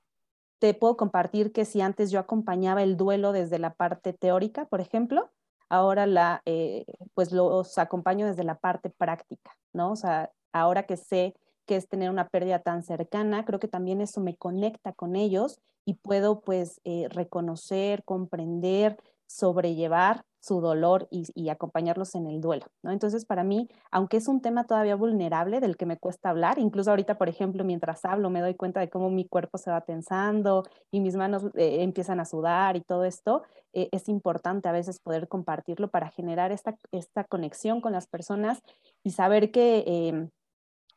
te 0.60 0.74
puedo 0.74 0.96
compartir 0.96 1.52
que 1.52 1.66
si 1.66 1.82
antes 1.82 2.12
yo 2.12 2.20
acompañaba 2.20 2.84
el 2.84 2.96
duelo 2.96 3.32
desde 3.32 3.60
la 3.60 3.74
parte 3.74 4.14
teórica, 4.14 4.66
por 4.66 4.80
ejemplo, 4.80 5.32
ahora 5.70 6.06
la, 6.06 6.42
eh, 6.46 6.86
pues 7.14 7.32
los 7.32 7.78
acompaño 7.78 8.28
desde 8.28 8.44
la 8.44 8.60
parte 8.60 8.90
práctica, 8.90 9.58
¿no? 9.74 9.92
O 9.92 9.96
sea, 9.96 10.32
ahora 10.52 10.84
que 10.84 10.98
sé 10.98 11.34
que 11.66 11.76
es 11.76 11.88
tener 11.88 12.10
una 12.10 12.28
pérdida 12.28 12.60
tan 12.60 12.84
cercana, 12.84 13.46
creo 13.46 13.60
que 13.60 13.68
también 13.68 14.02
eso 14.02 14.22
me 14.22 14.36
conecta 14.36 14.94
con 14.94 15.16
ellos 15.16 15.60
y 15.86 15.96
puedo 15.96 16.42
pues 16.42 16.80
eh, 16.84 17.08
reconocer, 17.10 18.04
comprender, 18.04 18.98
sobrellevar 19.28 20.24
su 20.42 20.60
dolor 20.60 21.08
y, 21.12 21.50
acompañarlos 21.50 22.16
en 22.16 22.26
el 22.26 22.42
duelo, 22.42 22.66
¿no? 22.82 22.92
Entonces, 22.92 23.26
para 23.26 23.44
mí, 23.44 23.70
aunque 23.92 24.18
es 24.18 24.28
un 24.28 24.42
tema 24.42 24.66
todavía 24.66 24.96
vulnerable 24.96 25.60
del 25.60 25.78
que 25.78 25.86
me 25.86 25.98
cuesta 25.98 26.32
hablar, 26.32 26.58
incluso 26.58 26.90
ahorita, 26.90 27.20
por 27.20 27.30
ejemplo, 27.30 27.64
mientras 27.64 28.04
hablo, 28.06 28.32
me 28.32 28.42
doy 28.42 28.56
cuenta 28.56 28.80
de 28.80 28.90
cómo 28.90 29.12
mi 29.12 29.28
cuerpo 29.28 29.60
se 29.60 29.70
va 29.70 29.82
tensando 29.82 30.64
y 30.90 31.00
mis 31.00 31.16
manos 31.16 31.46
eh, 31.54 31.84
empiezan 31.84 32.20
a 32.20 32.26
sudar 32.26 32.76
y 32.76 32.82
todo 32.82 33.06
esto, 33.06 33.44
eh, 33.74 33.90
es 33.92 34.10
importante 34.10 34.68
a 34.68 34.72
veces 34.72 35.00
poder 35.00 35.28
compartirlo 35.28 35.90
para 35.90 36.10
generar 36.10 36.52
esta, 36.52 36.76
esta 36.92 37.24
conexión 37.24 37.80
con 37.80 37.94
las 37.94 38.08
personas 38.08 38.64
y 39.04 39.12
saber 39.12 39.52
que, 39.52 39.84
em, 39.86 40.30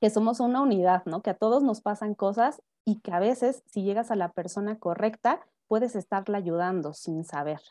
que 0.05 0.11
somos 0.11 0.39
una 0.39 0.61
unidad, 0.61 1.03
¿no? 1.07 1.23
Que 1.23 1.31
a 1.31 1.35
todos 1.35 1.63
nos 1.63 1.81
pasan 1.81 2.15
cosas 2.15 2.61
y 2.85 3.01
que 3.01 3.11
a 3.11 3.21
veces, 3.21 3.63
si 3.65 3.85
llegas 3.85 4.11
a 4.11 4.17
la 4.17 4.33
persona 4.33 4.79
correcta, 4.79 5.41
puedes 5.67 5.97
estarla 5.97 6.37
ayudando 6.37 6.93
sin 6.93 7.25
saber. 7.25 7.63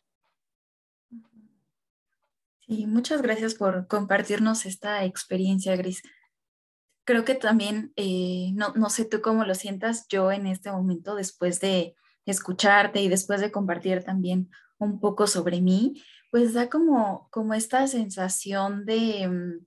Sí, 2.61 2.87
muchas 2.87 3.21
gracias 3.21 3.53
por 3.53 3.85
compartirnos 3.85 4.65
esta 4.65 5.05
experiencia, 5.05 5.75
Gris. 5.75 6.01
Creo 7.03 7.23
que 7.23 7.35
también, 7.35 7.93
eh, 7.97 8.49
no, 8.55 8.73
no 8.73 8.89
sé 8.89 9.05
tú 9.05 9.21
cómo 9.21 9.45
lo 9.45 9.53
sientas, 9.53 10.07
yo 10.07 10.31
en 10.31 10.47
este 10.47 10.71
momento, 10.71 11.13
después 11.13 11.59
de 11.59 11.95
escucharte 12.25 12.99
y 12.99 13.09
después 13.09 13.41
de 13.41 13.51
compartir 13.51 14.03
también 14.03 14.49
un 14.79 14.99
poco 14.99 15.27
sobre 15.27 15.61
mí, 15.61 16.01
pues 16.31 16.55
da 16.55 16.67
como, 16.67 17.27
como 17.29 17.53
esta 17.53 17.85
sensación 17.85 18.85
de, 18.87 19.27
mm, 19.27 19.65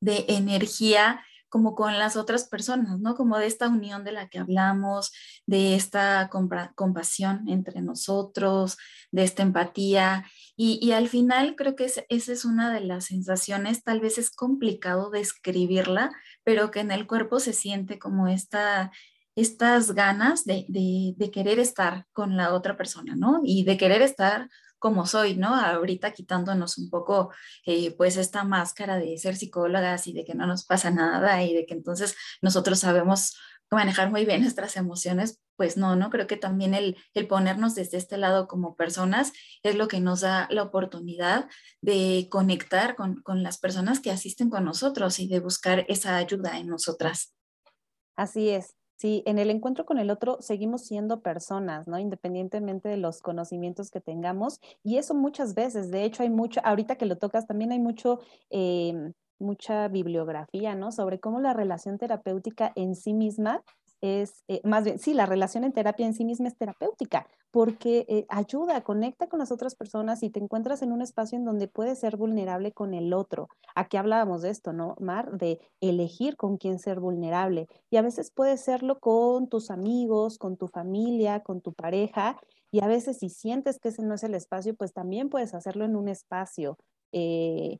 de 0.00 0.24
energía 0.28 1.20
como 1.56 1.74
con 1.74 1.98
las 1.98 2.16
otras 2.16 2.46
personas, 2.46 3.00
¿no? 3.00 3.14
Como 3.14 3.38
de 3.38 3.46
esta 3.46 3.66
unión 3.66 4.04
de 4.04 4.12
la 4.12 4.28
que 4.28 4.38
hablamos, 4.38 5.10
de 5.46 5.74
esta 5.74 6.28
compasión 6.28 7.48
entre 7.48 7.80
nosotros, 7.80 8.76
de 9.10 9.22
esta 9.22 9.42
empatía. 9.42 10.26
Y, 10.54 10.92
al 10.92 11.08
final 11.08 11.56
creo 11.56 11.74
que 11.74 11.86
esa 11.86 12.02
es 12.10 12.44
una 12.44 12.70
de 12.74 12.82
las 12.82 13.06
sensaciones, 13.06 13.82
tal 13.82 14.00
vez 14.00 14.18
es 14.18 14.28
complicado 14.28 15.08
describirla, 15.08 16.12
pero 16.44 16.70
que 16.70 16.80
en 16.80 16.90
el 16.90 17.06
cuerpo 17.06 17.40
se 17.40 17.54
siente 17.54 17.98
como 17.98 18.28
esta, 18.28 18.92
estas 19.34 19.92
ganas 19.92 20.44
de, 20.44 20.66
querer 21.32 21.58
estar 21.58 22.04
con 22.12 22.36
la 22.36 22.52
otra 22.52 22.76
persona, 22.76 23.16
¿no? 23.16 23.40
Y 23.42 23.64
de 23.64 23.78
querer 23.78 24.02
estar 24.02 24.50
como 24.78 25.06
soy, 25.06 25.36
¿no? 25.36 25.54
Ahorita 25.54 26.12
quitándonos 26.12 26.78
un 26.78 26.90
poco, 26.90 27.32
eh, 27.64 27.92
pues, 27.96 28.16
esta 28.16 28.44
máscara 28.44 28.98
de 28.98 29.16
ser 29.18 29.36
psicólogas 29.36 30.06
y 30.06 30.12
de 30.12 30.24
que 30.24 30.34
no 30.34 30.46
nos 30.46 30.64
pasa 30.64 30.90
nada 30.90 31.42
y 31.42 31.54
de 31.54 31.66
que 31.66 31.74
entonces 31.74 32.16
nosotros 32.42 32.78
sabemos 32.80 33.36
manejar 33.70 34.10
muy 34.10 34.24
bien 34.24 34.42
nuestras 34.42 34.76
emociones, 34.76 35.40
pues 35.56 35.76
no, 35.76 35.96
¿no? 35.96 36.10
Creo 36.10 36.26
que 36.26 36.36
también 36.36 36.74
el, 36.74 36.96
el 37.14 37.26
ponernos 37.26 37.74
desde 37.74 37.96
este 37.96 38.16
lado 38.16 38.46
como 38.46 38.76
personas 38.76 39.32
es 39.62 39.74
lo 39.74 39.88
que 39.88 40.00
nos 40.00 40.20
da 40.20 40.46
la 40.50 40.62
oportunidad 40.62 41.48
de 41.80 42.28
conectar 42.30 42.94
con, 42.94 43.22
con 43.22 43.42
las 43.42 43.58
personas 43.58 44.00
que 44.00 44.10
asisten 44.10 44.50
con 44.50 44.64
nosotros 44.64 45.18
y 45.18 45.26
de 45.28 45.40
buscar 45.40 45.84
esa 45.88 46.16
ayuda 46.16 46.58
en 46.58 46.68
nosotras. 46.68 47.34
Así 48.14 48.50
es. 48.50 48.75
Sí, 48.98 49.22
en 49.26 49.38
el 49.38 49.50
encuentro 49.50 49.84
con 49.84 49.98
el 49.98 50.10
otro 50.10 50.38
seguimos 50.40 50.82
siendo 50.86 51.20
personas, 51.20 51.86
¿no? 51.86 51.98
Independientemente 51.98 52.88
de 52.88 52.96
los 52.96 53.20
conocimientos 53.20 53.90
que 53.90 54.00
tengamos. 54.00 54.58
Y 54.82 54.96
eso 54.96 55.14
muchas 55.14 55.54
veces, 55.54 55.90
de 55.90 56.04
hecho 56.04 56.22
hay 56.22 56.30
mucho, 56.30 56.60
ahorita 56.64 56.96
que 56.96 57.04
lo 57.04 57.18
tocas, 57.18 57.46
también 57.46 57.72
hay 57.72 57.78
mucho, 57.78 58.20
em, 58.48 59.12
mucha 59.38 59.88
bibliografía, 59.88 60.74
¿no? 60.74 60.92
Sobre 60.92 61.20
cómo 61.20 61.40
la 61.40 61.52
relación 61.52 61.98
terapéutica 61.98 62.72
en 62.74 62.94
sí 62.94 63.12
misma 63.12 63.62
es, 64.00 64.44
eh, 64.48 64.60
más 64.64 64.84
bien, 64.84 64.98
sí, 64.98 65.14
la 65.14 65.26
relación 65.26 65.64
en 65.64 65.72
terapia 65.72 66.06
en 66.06 66.14
sí 66.14 66.24
misma 66.24 66.48
es 66.48 66.56
terapéutica, 66.56 67.26
porque 67.50 68.04
eh, 68.08 68.26
ayuda, 68.28 68.82
conecta 68.82 69.28
con 69.28 69.38
las 69.38 69.50
otras 69.50 69.74
personas 69.74 70.22
y 70.22 70.30
te 70.30 70.40
encuentras 70.40 70.82
en 70.82 70.92
un 70.92 71.02
espacio 71.02 71.38
en 71.38 71.44
donde 71.44 71.68
puedes 71.68 71.98
ser 71.98 72.16
vulnerable 72.16 72.72
con 72.72 72.94
el 72.94 73.12
otro. 73.12 73.48
Aquí 73.74 73.96
hablábamos 73.96 74.42
de 74.42 74.50
esto, 74.50 74.72
¿no, 74.72 74.96
Mar? 75.00 75.32
De 75.32 75.60
elegir 75.80 76.36
con 76.36 76.58
quién 76.58 76.78
ser 76.78 77.00
vulnerable. 77.00 77.66
Y 77.90 77.96
a 77.96 78.02
veces 78.02 78.30
puedes 78.30 78.60
serlo 78.60 78.98
con 78.98 79.48
tus 79.48 79.70
amigos, 79.70 80.38
con 80.38 80.56
tu 80.56 80.68
familia, 80.68 81.40
con 81.40 81.60
tu 81.60 81.72
pareja. 81.72 82.38
Y 82.70 82.82
a 82.82 82.88
veces 82.88 83.18
si 83.18 83.30
sientes 83.30 83.78
que 83.78 83.88
ese 83.88 84.02
no 84.02 84.14
es 84.14 84.24
el 84.24 84.34
espacio, 84.34 84.74
pues 84.74 84.92
también 84.92 85.30
puedes 85.30 85.54
hacerlo 85.54 85.84
en 85.84 85.96
un 85.96 86.08
espacio 86.08 86.78
eh, 87.12 87.78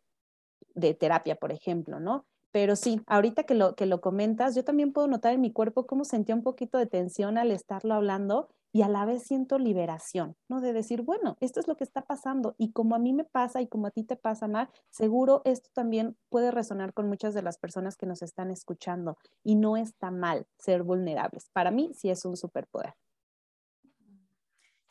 de 0.74 0.94
terapia, 0.94 1.36
por 1.36 1.52
ejemplo, 1.52 2.00
¿no? 2.00 2.24
Pero 2.56 2.74
sí, 2.74 3.02
ahorita 3.06 3.42
que 3.42 3.54
lo, 3.54 3.74
que 3.74 3.84
lo 3.84 4.00
comentas, 4.00 4.54
yo 4.54 4.64
también 4.64 4.94
puedo 4.94 5.08
notar 5.08 5.34
en 5.34 5.42
mi 5.42 5.52
cuerpo 5.52 5.86
cómo 5.86 6.06
sentía 6.06 6.34
un 6.34 6.42
poquito 6.42 6.78
de 6.78 6.86
tensión 6.86 7.36
al 7.36 7.50
estarlo 7.50 7.92
hablando 7.92 8.48
y 8.72 8.80
a 8.80 8.88
la 8.88 9.04
vez 9.04 9.24
siento 9.24 9.58
liberación, 9.58 10.36
¿no? 10.48 10.62
De 10.62 10.72
decir, 10.72 11.02
bueno, 11.02 11.36
esto 11.40 11.60
es 11.60 11.68
lo 11.68 11.76
que 11.76 11.84
está 11.84 12.06
pasando 12.06 12.54
y 12.56 12.72
como 12.72 12.94
a 12.94 12.98
mí 12.98 13.12
me 13.12 13.24
pasa 13.24 13.60
y 13.60 13.66
como 13.68 13.88
a 13.88 13.90
ti 13.90 14.04
te 14.04 14.16
pasa, 14.16 14.48
Mar, 14.48 14.70
seguro 14.88 15.42
esto 15.44 15.68
también 15.74 16.16
puede 16.30 16.50
resonar 16.50 16.94
con 16.94 17.10
muchas 17.10 17.34
de 17.34 17.42
las 17.42 17.58
personas 17.58 17.98
que 17.98 18.06
nos 18.06 18.22
están 18.22 18.50
escuchando 18.50 19.18
y 19.44 19.56
no 19.56 19.76
está 19.76 20.10
mal 20.10 20.46
ser 20.56 20.82
vulnerables. 20.82 21.50
Para 21.52 21.70
mí 21.70 21.90
sí 21.92 22.08
es 22.08 22.24
un 22.24 22.38
superpoder. 22.38 22.94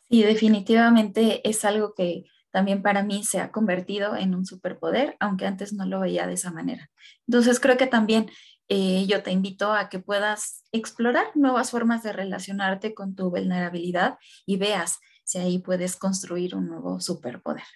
Sí, 0.08 0.22
definitivamente 0.22 1.40
es 1.48 1.64
algo 1.64 1.94
que 1.94 2.26
también 2.56 2.80
para 2.80 3.02
mí 3.02 3.22
se 3.22 3.38
ha 3.38 3.52
convertido 3.52 4.16
en 4.16 4.34
un 4.34 4.46
superpoder, 4.46 5.14
aunque 5.20 5.44
antes 5.44 5.74
no 5.74 5.84
lo 5.84 6.00
veía 6.00 6.26
de 6.26 6.32
esa 6.32 6.50
manera. 6.50 6.88
Entonces 7.26 7.60
creo 7.60 7.76
que 7.76 7.86
también 7.86 8.30
eh, 8.68 9.04
yo 9.06 9.22
te 9.22 9.30
invito 9.30 9.74
a 9.74 9.90
que 9.90 9.98
puedas 9.98 10.64
explorar 10.72 11.26
nuevas 11.34 11.70
formas 11.70 12.02
de 12.02 12.14
relacionarte 12.14 12.94
con 12.94 13.14
tu 13.14 13.28
vulnerabilidad 13.28 14.16
y 14.46 14.56
veas 14.56 15.00
si 15.22 15.36
ahí 15.36 15.58
puedes 15.58 15.96
construir 15.96 16.56
un 16.56 16.68
nuevo 16.68 16.98
superpoder. 16.98 17.66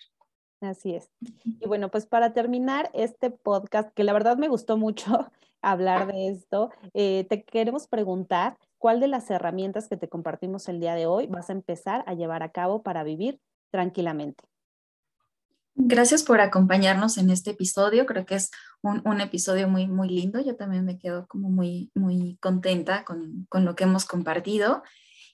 Así 0.63 0.95
es. 0.95 1.11
Y 1.45 1.69
bueno, 1.69 1.91
pues 1.91 2.07
para 2.07 2.33
terminar 2.33 2.91
este 2.95 3.29
podcast, 3.31 3.93
que 3.93 4.03
la 4.03 4.15
verdad 4.15 4.39
me 4.39 4.49
gustó 4.49 4.79
mucho 4.79 5.31
hablar 5.61 6.11
de 6.11 6.29
esto, 6.29 6.71
eh, 6.95 7.27
te 7.29 7.45
queremos 7.45 7.87
preguntar 7.87 8.57
cuál 8.79 8.99
de 8.99 9.09
las 9.09 9.31
herramientas 9.31 9.89
que 9.89 9.99
te 9.99 10.09
compartimos 10.09 10.71
el 10.71 10.81
día 10.81 10.95
de 10.95 11.05
hoy 11.05 11.27
vas 11.27 11.51
a 11.51 11.53
empezar 11.53 12.03
a 12.07 12.15
llevar 12.15 12.43
a 12.43 12.51
cabo 12.51 12.83
para 12.83 13.05
vivir 13.05 13.43
tranquilamente. 13.71 14.50
Gracias 15.83 16.23
por 16.23 16.41
acompañarnos 16.41 17.17
en 17.17 17.31
este 17.31 17.53
episodio. 17.53 18.05
Creo 18.05 18.27
que 18.27 18.35
es 18.35 18.51
un, 18.83 19.21
episodio 19.21 19.67
muy, 19.67 19.87
muy 19.87 20.09
lindo. 20.09 20.39
Yo 20.41 20.55
también 20.55 20.85
me 20.85 20.99
quedo 20.99 21.27
como 21.27 21.49
muy, 21.49 21.91
muy 21.95 22.37
contenta 22.41 23.05
con, 23.05 23.47
con 23.49 23.65
lo 23.65 23.75
que 23.75 23.85
hemos 23.85 24.05
compartido. 24.05 24.83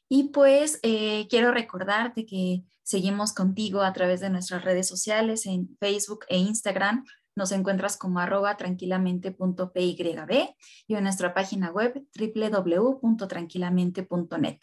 Y 0.09 0.31
pues 0.31 0.79
eh, 0.83 1.27
quiero 1.29 1.51
recordarte 1.51 2.27
que 2.27 2.63
seguimos 2.85 3.33
contigo 3.33 3.83
a 3.83 3.93
través 3.93 4.21
de 4.21 4.31
nuestras 4.31 4.65
redes 4.65 4.87
sociales 4.87 5.47
en 5.47 5.77
Facebook 5.81 6.27
e 6.29 6.39
Instagram. 6.39 7.05
Nos 7.35 7.51
encuentras 7.51 7.97
como 7.97 8.21
arroba 8.21 8.57
tranquilamente.pyb 8.57 10.55
y 10.87 10.95
en 10.95 11.03
nuestra 11.03 11.35
página 11.35 11.73
web 11.73 12.07
www.tranquilamente.net. 12.17 14.59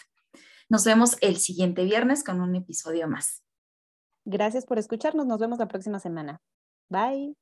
Nos 0.70 0.86
vemos 0.86 1.18
el 1.20 1.36
siguiente 1.38 1.84
viernes 1.84 2.24
con 2.24 2.40
un 2.40 2.56
episodio 2.56 3.10
más. 3.10 3.43
Gracias 4.26 4.66
por 4.66 4.80
escucharnos. 4.80 5.26
Nos 5.26 5.40
vemos 5.40 5.60
la 5.60 5.68
próxima 5.68 6.00
semana. 6.00 6.40
Bye. 6.90 7.36